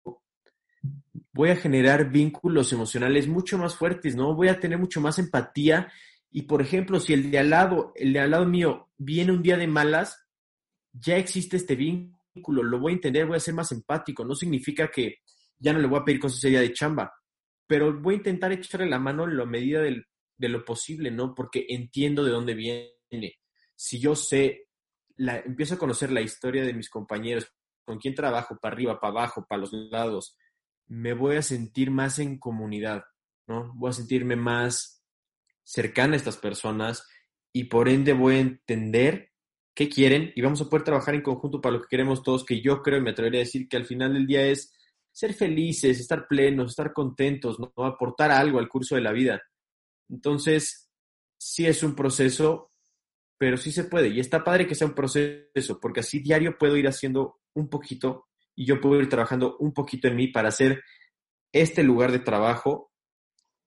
voy 1.34 1.50
a 1.50 1.56
generar 1.56 2.12
vínculos 2.12 2.74
emocionales 2.74 3.28
mucho 3.28 3.58
más 3.58 3.76
fuertes, 3.76 4.16
¿no? 4.16 4.36
Voy 4.36 4.50
a 4.50 4.60
tener 4.60 4.78
mucho 4.78 5.02
más 5.02 5.20
empatía. 5.20 5.92
Y 6.30 6.44
por 6.44 6.62
ejemplo, 6.62 7.00
si 7.00 7.14
el 7.14 7.32
de 7.32 7.40
al 7.40 7.50
lado, 7.50 7.94
el 7.96 8.14
de 8.14 8.20
al 8.20 8.32
lado 8.32 8.46
mío 8.46 8.90
viene 8.98 9.32
un 9.32 9.42
día 9.42 9.58
de 9.58 9.68
malas, 9.68 10.26
ya 10.94 11.18
existe 11.18 11.58
este 11.58 11.76
vínculo, 11.76 12.64
lo 12.64 12.80
voy 12.80 12.94
a 12.94 12.96
entender, 12.96 13.26
voy 13.26 13.38
a 13.38 13.42
ser 13.42 13.54
más 13.54 13.72
empático. 13.72 14.26
No 14.26 14.36
significa 14.36 14.90
que 14.90 15.20
ya 15.58 15.74
no 15.74 15.80
le 15.80 15.88
voy 15.88 16.00
a 16.00 16.06
pedir 16.06 16.20
cosas 16.20 16.40
ese 16.40 16.50
día 16.50 16.62
de 16.62 16.74
chamba, 16.74 17.14
pero 17.68 17.98
voy 18.00 18.16
a 18.16 18.18
intentar 18.18 18.52
echarle 18.52 18.90
la 18.90 19.00
mano 19.00 19.26
en 19.26 19.38
la 19.38 19.46
medida 19.46 19.82
de 19.82 20.50
lo 20.50 20.66
posible, 20.66 21.12
¿no? 21.12 21.34
Porque 21.34 21.66
entiendo 21.70 22.26
de 22.26 22.32
dónde 22.32 22.54
viene. 22.54 23.40
Si 23.76 24.00
yo 24.00 24.16
sé, 24.16 24.68
la, 25.18 25.40
empiezo 25.40 25.76
a 25.76 25.80
conocer 25.80 26.12
la 26.12 26.22
historia 26.22 26.64
de 26.64 26.74
mis 26.74 26.90
compañeros, 26.90 27.48
con 27.86 28.00
quién 28.00 28.16
trabajo, 28.16 28.58
para 28.62 28.74
arriba, 28.74 29.00
para 29.00 29.12
abajo, 29.12 29.46
para 29.48 29.62
los 29.62 29.74
lados, 29.74 30.36
me 30.92 31.14
voy 31.14 31.38
a 31.38 31.42
sentir 31.42 31.90
más 31.90 32.20
en 32.20 32.38
comunidad, 32.38 33.06
¿no? 33.48 33.72
Voy 33.76 33.92
a 33.92 33.94
sentirme 33.94 34.36
más 34.36 35.02
cercana 35.64 36.16
a 36.16 36.18
estas 36.18 36.36
personas 36.36 37.08
y 37.54 37.66
por 37.66 37.88
ende 37.88 38.12
voy 38.12 38.36
a 38.36 38.40
entender 38.40 39.32
qué 39.74 39.88
quieren 39.88 40.34
y 40.36 40.42
vamos 40.42 40.60
a 40.60 40.70
poder 40.70 40.84
trabajar 40.84 41.16
en 41.16 41.22
conjunto 41.22 41.62
para 41.62 41.76
lo 41.76 41.82
que 41.82 41.88
queremos 41.90 42.22
todos, 42.24 42.44
que 42.44 42.62
yo 42.62 42.82
creo 42.82 43.00
y 43.00 43.04
me 43.04 43.12
atrevería 43.12 43.40
a 43.40 43.46
decir 43.46 43.70
que 43.70 43.78
al 43.78 43.86
final 43.86 44.14
del 44.14 44.28
día 44.28 44.46
es 44.46 44.74
ser 45.14 45.34
felices, 45.34 45.98
estar 45.98 46.28
plenos, 46.28 46.72
estar 46.72 46.92
contentos, 46.92 47.58
¿no? 47.58 47.72
aportar 47.86 48.30
algo 48.30 48.60
al 48.60 48.68
curso 48.68 48.96
de 48.96 49.02
la 49.02 49.14
vida. 49.14 49.42
Entonces, 50.10 50.92
sí 51.38 51.68
es 51.68 51.84
un 51.84 51.96
proceso, 51.96 52.74
pero 53.38 53.56
sí 53.56 53.72
se 53.72 53.86
puede. 53.86 54.10
Y 54.10 54.20
está 54.20 54.44
padre 54.44 54.68
que 54.68 54.76
sea 54.76 54.88
un 54.88 54.96
proceso, 54.96 55.80
porque 55.80 56.02
así 56.02 56.20
diario 56.20 56.58
puedo 56.58 56.76
ir 56.76 56.90
haciendo 56.90 57.40
un 57.54 57.70
poquito 57.70 58.28
y 58.62 58.66
yo 58.66 58.80
puedo 58.80 59.02
ir 59.02 59.10
trabajando 59.10 59.58
un 59.58 59.74
poquito 59.74 60.08
en 60.08 60.16
mí 60.16 60.28
para 60.28 60.50
hacer 60.50 60.84
este 61.52 61.82
lugar 61.82 62.12
de 62.12 62.20
trabajo 62.20 62.92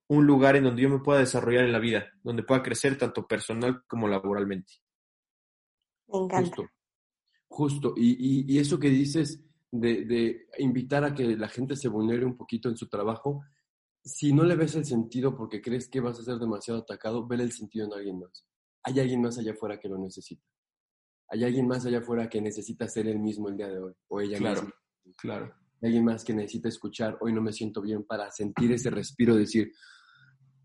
un 0.07 0.25
lugar 0.25 0.55
en 0.55 0.63
donde 0.63 0.83
yo 0.83 0.89
me 0.89 0.99
pueda 0.99 1.19
desarrollar 1.19 1.65
en 1.65 1.73
la 1.73 1.79
vida, 1.79 2.07
donde 2.23 2.43
pueda 2.43 2.63
crecer 2.63 2.97
tanto 2.97 3.27
personal 3.27 3.83
como 3.87 4.07
laboralmente. 4.07 4.71
Me 6.07 6.19
encanta. 6.19 6.49
Justo, 6.49 6.69
justo. 7.49 7.93
Y, 7.97 8.53
y, 8.53 8.57
eso 8.57 8.79
que 8.79 8.89
dices 8.89 9.43
de, 9.69 10.05
de, 10.05 10.47
invitar 10.59 11.03
a 11.03 11.13
que 11.13 11.35
la 11.35 11.49
gente 11.49 11.75
se 11.75 11.89
vulnere 11.89 12.23
un 12.23 12.37
poquito 12.37 12.69
en 12.69 12.77
su 12.77 12.87
trabajo, 12.87 13.41
si 14.01 14.31
no 14.31 14.43
le 14.43 14.55
ves 14.55 14.75
el 14.75 14.85
sentido 14.85 15.35
porque 15.35 15.61
crees 15.61 15.89
que 15.89 15.99
vas 15.99 16.17
a 16.21 16.23
ser 16.23 16.37
demasiado 16.37 16.79
atacado, 16.79 17.27
vele 17.27 17.43
el 17.43 17.51
sentido 17.51 17.85
en 17.87 17.93
alguien 17.93 18.19
más. 18.19 18.45
Hay 18.83 18.97
alguien 19.01 19.21
más 19.21 19.37
allá 19.37 19.51
afuera 19.51 19.77
que 19.77 19.89
lo 19.89 19.97
necesita. 19.97 20.45
Hay 21.27 21.43
alguien 21.43 21.67
más 21.67 21.85
allá 21.85 21.99
afuera 21.99 22.29
que 22.29 22.39
necesita 22.39 22.87
ser 22.87 23.07
el 23.07 23.19
mismo 23.19 23.49
el 23.49 23.57
día 23.57 23.67
de 23.67 23.79
hoy, 23.79 23.93
o 24.07 24.21
ella 24.21 24.37
claro, 24.37 24.61
misma. 24.61 24.84
Claro. 25.17 25.53
Hay 25.81 25.87
alguien 25.87 26.05
más 26.05 26.23
que 26.23 26.33
necesita 26.33 26.69
escuchar, 26.69 27.17
hoy 27.21 27.33
no 27.33 27.41
me 27.41 27.53
siento 27.53 27.81
bien, 27.81 28.03
para 28.03 28.31
sentir 28.31 28.71
ese 28.71 28.89
respiro, 28.89 29.35
decir, 29.35 29.71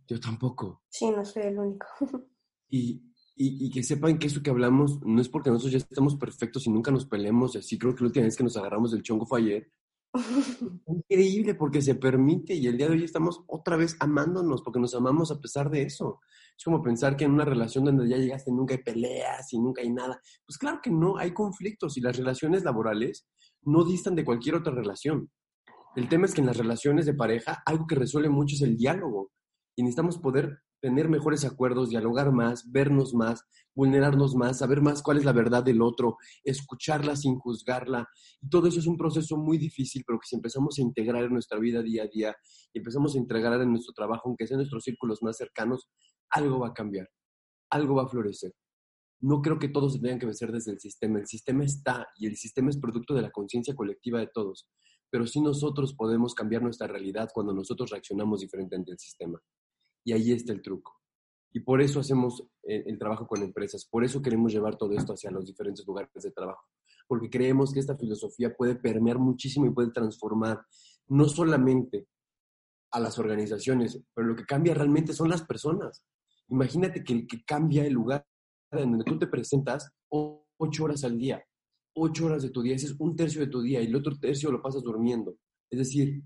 yo 0.07 0.19
tampoco. 0.19 0.83
Sí, 0.89 1.11
no 1.11 1.25
soy 1.25 1.45
el 1.45 1.59
único. 1.59 1.87
Y, 2.73 3.03
y, 3.35 3.67
y, 3.67 3.71
que 3.73 3.83
sepan 3.83 4.17
que 4.17 4.29
eso 4.29 4.45
que 4.45 4.51
hablamos 4.51 5.01
no 5.03 5.21
es 5.21 5.29
porque 5.29 5.51
nosotros 5.51 5.73
ya 5.73 5.79
estamos 5.79 6.15
perfectos 6.15 6.69
y 6.69 6.71
nunca 6.71 6.93
nos 6.93 7.05
peleemos 7.05 7.57
y 7.57 7.59
así. 7.59 7.77
Creo 7.77 7.97
que 7.97 8.05
la 8.05 8.07
última 8.07 8.27
vez 8.27 8.37
que 8.37 8.45
nos 8.45 8.57
agarramos 8.57 8.93
del 8.93 9.03
chongo 9.03 9.27
fue 9.27 9.41
ayer. 9.41 9.73
Increíble 10.87 11.57
porque 11.57 11.83
se 11.83 11.97
permite 11.97 12.55
y 12.55 12.69
el 12.69 12.77
día 12.77 12.87
de 12.87 12.93
hoy 12.93 13.03
estamos 13.03 13.43
otra 13.49 13.77
vez 13.77 13.97
amándonos 13.99 14.63
porque 14.63 14.79
nos 14.79 14.95
amamos 14.95 15.33
a 15.33 15.41
pesar 15.41 15.69
de 15.69 15.83
eso. 15.83 16.21
Es 16.57 16.65
como 16.65 16.83
pensar 16.83 17.17
que 17.17 17.25
en 17.25 17.33
una 17.33 17.45
relación 17.45 17.85
donde 17.85 18.09
ya 18.09 18.19
llegaste 18.19 18.53
nunca 18.53 18.75
hay 18.75 18.83
peleas 18.83 19.53
y 19.53 19.59
nunca 19.59 19.83
hay 19.83 19.91
nada. 19.91 20.21
Pues 20.47 20.59
claro 20.59 20.81
que 20.83 20.91
no, 20.91 21.17
hay 21.17 21.33
conflictos 21.33 21.97
y 21.97 22.01
las 22.01 22.17
relaciones 22.17 22.63
laborales 22.63 23.27
no 23.63 23.85
distan 23.85 24.15
de 24.15 24.25
cualquier 24.25 24.57
otra 24.57 24.73
relación. 24.73 25.31
El 25.97 26.09
tema 26.09 26.27
es 26.27 26.35
que 26.35 26.41
en 26.41 26.47
las 26.47 26.57
relaciones 26.57 27.07
de 27.07 27.15
pareja 27.15 27.63
algo 27.67 27.87
que 27.87 27.97
resuelve 27.97 28.29
mucho 28.29 28.55
es 28.55 28.63
el 28.63 28.77
diálogo 28.77 29.33
y 29.77 29.83
necesitamos 29.83 30.19
poder 30.19 30.61
tener 30.81 31.09
mejores 31.09 31.45
acuerdos, 31.45 31.91
dialogar 31.91 32.33
más, 32.33 32.71
vernos 32.71 33.15
más, 33.15 33.45
vulnerarnos 33.75 34.35
más, 34.35 34.59
saber 34.59 34.81
más 34.81 35.03
cuál 35.03 35.19
es 35.19 35.25
la 35.25 35.33
verdad 35.33 35.63
del 35.63 35.83
otro, 35.83 36.17
escucharla 36.43 37.17
sin 37.17 37.37
juzgarla. 37.39 38.09
Y 38.41 38.49
todo 38.49 38.67
eso 38.67 38.81
es 38.81 38.87
un 38.87 38.97
proceso 38.97 39.37
muy 39.37 39.59
difícil, 39.59 40.03
pero 40.07 40.19
que 40.19 40.27
si 40.27 40.37
empezamos 40.37 40.79
a 40.79 40.83
integrar 40.83 41.25
en 41.25 41.33
nuestra 41.33 41.59
vida 41.59 41.83
día 41.83 42.05
a 42.05 42.07
día 42.07 42.37
y 42.73 42.79
empezamos 42.79 43.15
a 43.15 43.19
integrar 43.19 43.61
en 43.61 43.71
nuestro 43.71 43.93
trabajo, 43.93 44.29
aunque 44.29 44.47
sea 44.47 44.55
en 44.55 44.61
nuestros 44.61 44.85
círculos 44.85 45.23
más 45.23 45.37
cercanos, 45.37 45.89
algo 46.31 46.61
va 46.61 46.69
a 46.69 46.75
cambiar, 46.75 47.09
algo 47.71 47.97
va 47.97 48.05
a 48.05 48.09
florecer. 48.09 48.53
No 49.21 49.43
creo 49.43 49.59
que 49.59 49.69
todos 49.69 49.95
se 49.95 50.01
tengan 50.01 50.19
que 50.19 50.27
vencer 50.27 50.51
desde 50.53 50.73
el 50.73 50.81
sistema. 50.81 51.19
El 51.19 51.27
sistema 51.27 51.65
está 51.65 52.09
y 52.17 52.27
el 52.27 52.37
sistema 52.37 52.71
es 52.71 52.79
producto 52.79 53.15
de 53.15 53.23
la 53.23 53.31
conciencia 53.31 53.75
colectiva 53.75 54.21
de 54.21 54.29
todos. 54.29 54.69
Pero 55.11 55.27
sí 55.27 55.41
nosotros 55.41 55.95
podemos 55.95 56.35
cambiar 56.35 56.63
nuestra 56.63 56.87
realidad 56.87 57.31
cuando 57.33 57.53
nosotros 57.53 57.91
reaccionamos 57.91 58.41
diferente 58.41 58.77
ante 58.77 58.93
el 58.93 58.99
sistema. 58.99 59.41
Y 60.05 60.13
ahí 60.13 60.33
está 60.33 60.53
el 60.53 60.63
truco. 60.63 61.01
Y 61.53 61.61
por 61.61 61.83
eso 61.83 62.01
hacemos 62.01 62.47
el, 62.63 62.85
el, 62.87 62.99
trabajo 62.99 63.27
con 63.27 63.43
empresas, 63.43 63.85
por 63.85 64.05
eso 64.05 64.23
queremos 64.23 64.53
llevar 64.53 64.77
todo 64.77 64.93
esto 64.97 65.15
hacia 65.15 65.33
los 65.33 65.47
diferentes 65.47 65.85
lugares 65.85 66.11
de 66.15 66.31
trabajo, 66.31 66.65
porque 67.09 67.29
creemos 67.29 67.73
que 67.73 67.81
esta 67.81 67.97
filosofía 67.97 68.55
puede 68.55 68.77
permear 68.77 69.19
muchísimo 69.19 69.67
y 69.67 69.71
puede 69.71 69.91
transformar 69.91 70.65
no 71.09 71.29
solamente 71.29 72.07
a 72.93 73.01
las 73.01 73.19
organizaciones, 73.19 74.01
pero 74.15 74.29
lo 74.29 74.37
que 74.37 74.45
cambia 74.45 74.75
realmente 74.75 75.13
son 75.13 75.29
las 75.29 75.43
personas. 75.43 76.05
Imagínate 76.49 77.05
que 77.05 77.13
el 77.13 77.27
que 77.27 77.45
cambia 77.45 77.85
el 77.85 77.95
lugar 77.95 78.27
en 78.73 78.91
donde 78.91 79.05
tú 79.05 79.19
te 79.19 79.27
presentas 79.27 79.91
ocho 80.09 80.85
horas 80.85 81.05
al 81.05 81.19
día, 81.19 81.43
ocho 81.95 82.27
horas 82.27 82.43
de 82.43 82.51
tu 82.51 82.63
día, 82.63 82.77
ese 82.77 82.87
es 82.87 82.97
un 82.99 83.17
tercio 83.17 83.41
de 83.41 83.49
tu 83.49 83.63
día 83.63 83.83
y 83.83 83.87
el 83.87 83.97
otro 83.97 84.17
tercio 84.19 84.51
lo 84.51 84.63
pasas 84.63 84.83
durmiendo. 84.83 85.37
Es 85.71 85.79
decir, 85.79 86.23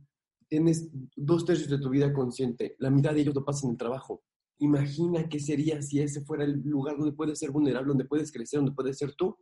tienes 0.49 0.91
dos 1.17 1.45
tercios 1.45 1.71
de 1.71 1.79
tu 1.79 1.91
vida 1.91 2.13
consciente, 2.13 2.77
la 2.79 2.91
mitad 2.91 3.15
de 3.15 3.21
ellos 3.21 3.35
lo 3.35 3.45
pasas 3.45 3.65
en 3.65 3.71
el 3.71 3.77
trabajo. 3.77 4.23
Imagina 4.59 5.29
qué 5.29 5.41
sería 5.41 5.83
si 5.83 6.01
ese 6.01 6.21
fuera 6.21 6.45
el 6.45 6.61
lugar 6.63 6.97
donde 6.97 7.13
puedes 7.13 7.39
ser 7.39 7.51
vulnerable, 7.51 7.89
donde 7.89 8.05
puedes 8.05 8.31
crecer, 8.31 8.59
donde 8.59 8.75
puedes 8.75 8.99
ser 8.99 9.15
tú. 9.15 9.37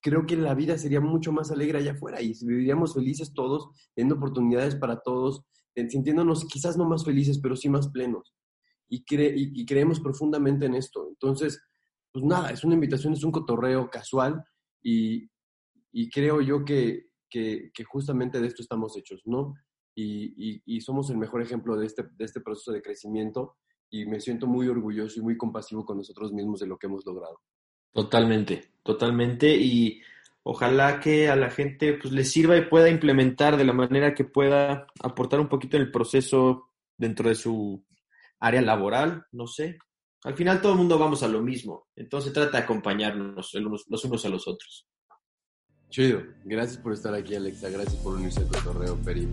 Creo 0.00 0.26
que 0.26 0.36
la 0.36 0.54
vida 0.54 0.76
sería 0.76 1.00
mucho 1.00 1.32
más 1.32 1.50
alegre 1.50 1.78
allá 1.78 1.92
afuera 1.92 2.20
y 2.20 2.34
viviríamos 2.44 2.94
felices 2.94 3.32
todos, 3.32 3.68
teniendo 3.94 4.16
oportunidades 4.16 4.74
para 4.74 5.00
todos, 5.00 5.42
sintiéndonos 5.74 6.44
quizás 6.46 6.76
no 6.76 6.84
más 6.84 7.04
felices, 7.04 7.38
pero 7.40 7.56
sí 7.56 7.68
más 7.68 7.88
plenos. 7.88 8.34
Y, 8.88 9.04
cre 9.04 9.32
y, 9.34 9.52
y 9.54 9.64
creemos 9.64 10.00
profundamente 10.00 10.66
en 10.66 10.74
esto. 10.74 11.08
Entonces, 11.08 11.58
pues 12.12 12.24
nada, 12.24 12.50
es 12.50 12.62
una 12.64 12.74
invitación, 12.74 13.14
es 13.14 13.24
un 13.24 13.32
cotorreo 13.32 13.90
casual 13.90 14.44
y, 14.82 15.28
y 15.92 16.10
creo 16.10 16.40
yo 16.40 16.64
que, 16.64 17.06
que, 17.28 17.72
justamente 17.84 18.40
de 18.40 18.46
esto 18.46 18.62
estamos 18.62 18.96
hechos, 18.96 19.22
¿no? 19.24 19.54
Y, 19.94 20.34
y, 20.36 20.62
y, 20.64 20.80
somos 20.80 21.10
el 21.10 21.18
mejor 21.18 21.42
ejemplo 21.42 21.76
de 21.76 21.86
este, 21.86 22.02
de 22.02 22.24
este 22.24 22.40
proceso 22.40 22.72
de 22.72 22.80
crecimiento 22.80 23.56
y 23.90 24.06
me 24.06 24.20
siento 24.20 24.46
muy 24.46 24.68
orgulloso 24.68 25.20
y 25.20 25.22
muy 25.22 25.36
compasivo 25.36 25.84
con 25.84 25.98
nosotros 25.98 26.32
mismos 26.32 26.60
de 26.60 26.66
lo 26.66 26.78
que 26.78 26.86
hemos 26.86 27.04
logrado. 27.04 27.40
Totalmente, 27.92 28.72
totalmente 28.82 29.54
y 29.54 30.00
ojalá 30.44 30.98
que 30.98 31.28
a 31.28 31.36
la 31.36 31.50
gente 31.50 31.94
pues 31.94 32.12
le 32.12 32.24
sirva 32.24 32.56
y 32.56 32.66
pueda 32.66 32.88
implementar 32.88 33.58
de 33.58 33.64
la 33.64 33.74
manera 33.74 34.14
que 34.14 34.24
pueda 34.24 34.86
aportar 35.02 35.40
un 35.40 35.48
poquito 35.48 35.76
en 35.76 35.82
el 35.82 35.90
proceso 35.90 36.70
dentro 36.96 37.28
de 37.28 37.34
su 37.34 37.84
área 38.40 38.62
laboral, 38.62 39.26
no 39.32 39.46
sé. 39.46 39.78
Al 40.24 40.34
final 40.34 40.60
todo 40.60 40.72
el 40.72 40.78
mundo 40.78 40.98
vamos 40.98 41.22
a 41.22 41.28
lo 41.28 41.42
mismo, 41.42 41.88
entonces 41.96 42.32
trata 42.32 42.58
de 42.58 42.64
acompañarnos 42.64 43.52
los 43.54 44.04
unos 44.04 44.24
a 44.24 44.28
los 44.28 44.46
otros. 44.46 44.86
Chido, 45.90 46.22
gracias 46.44 46.78
por 46.78 46.92
estar 46.92 47.14
aquí 47.14 47.34
Alexa, 47.34 47.68
gracias 47.68 47.96
por 47.96 48.14
unirse 48.14 48.40
al 48.40 48.48
cotorreo, 48.48 48.96
Peri. 49.02 49.28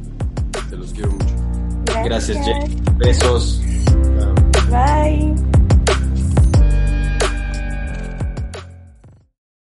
Te 0.69 0.75
los 0.75 0.91
quiero 0.91 1.11
mucho. 1.11 1.35
Gracias, 2.03 2.45
Jake. 2.45 2.75
Besos. 2.97 3.61
Bye. 4.69 5.58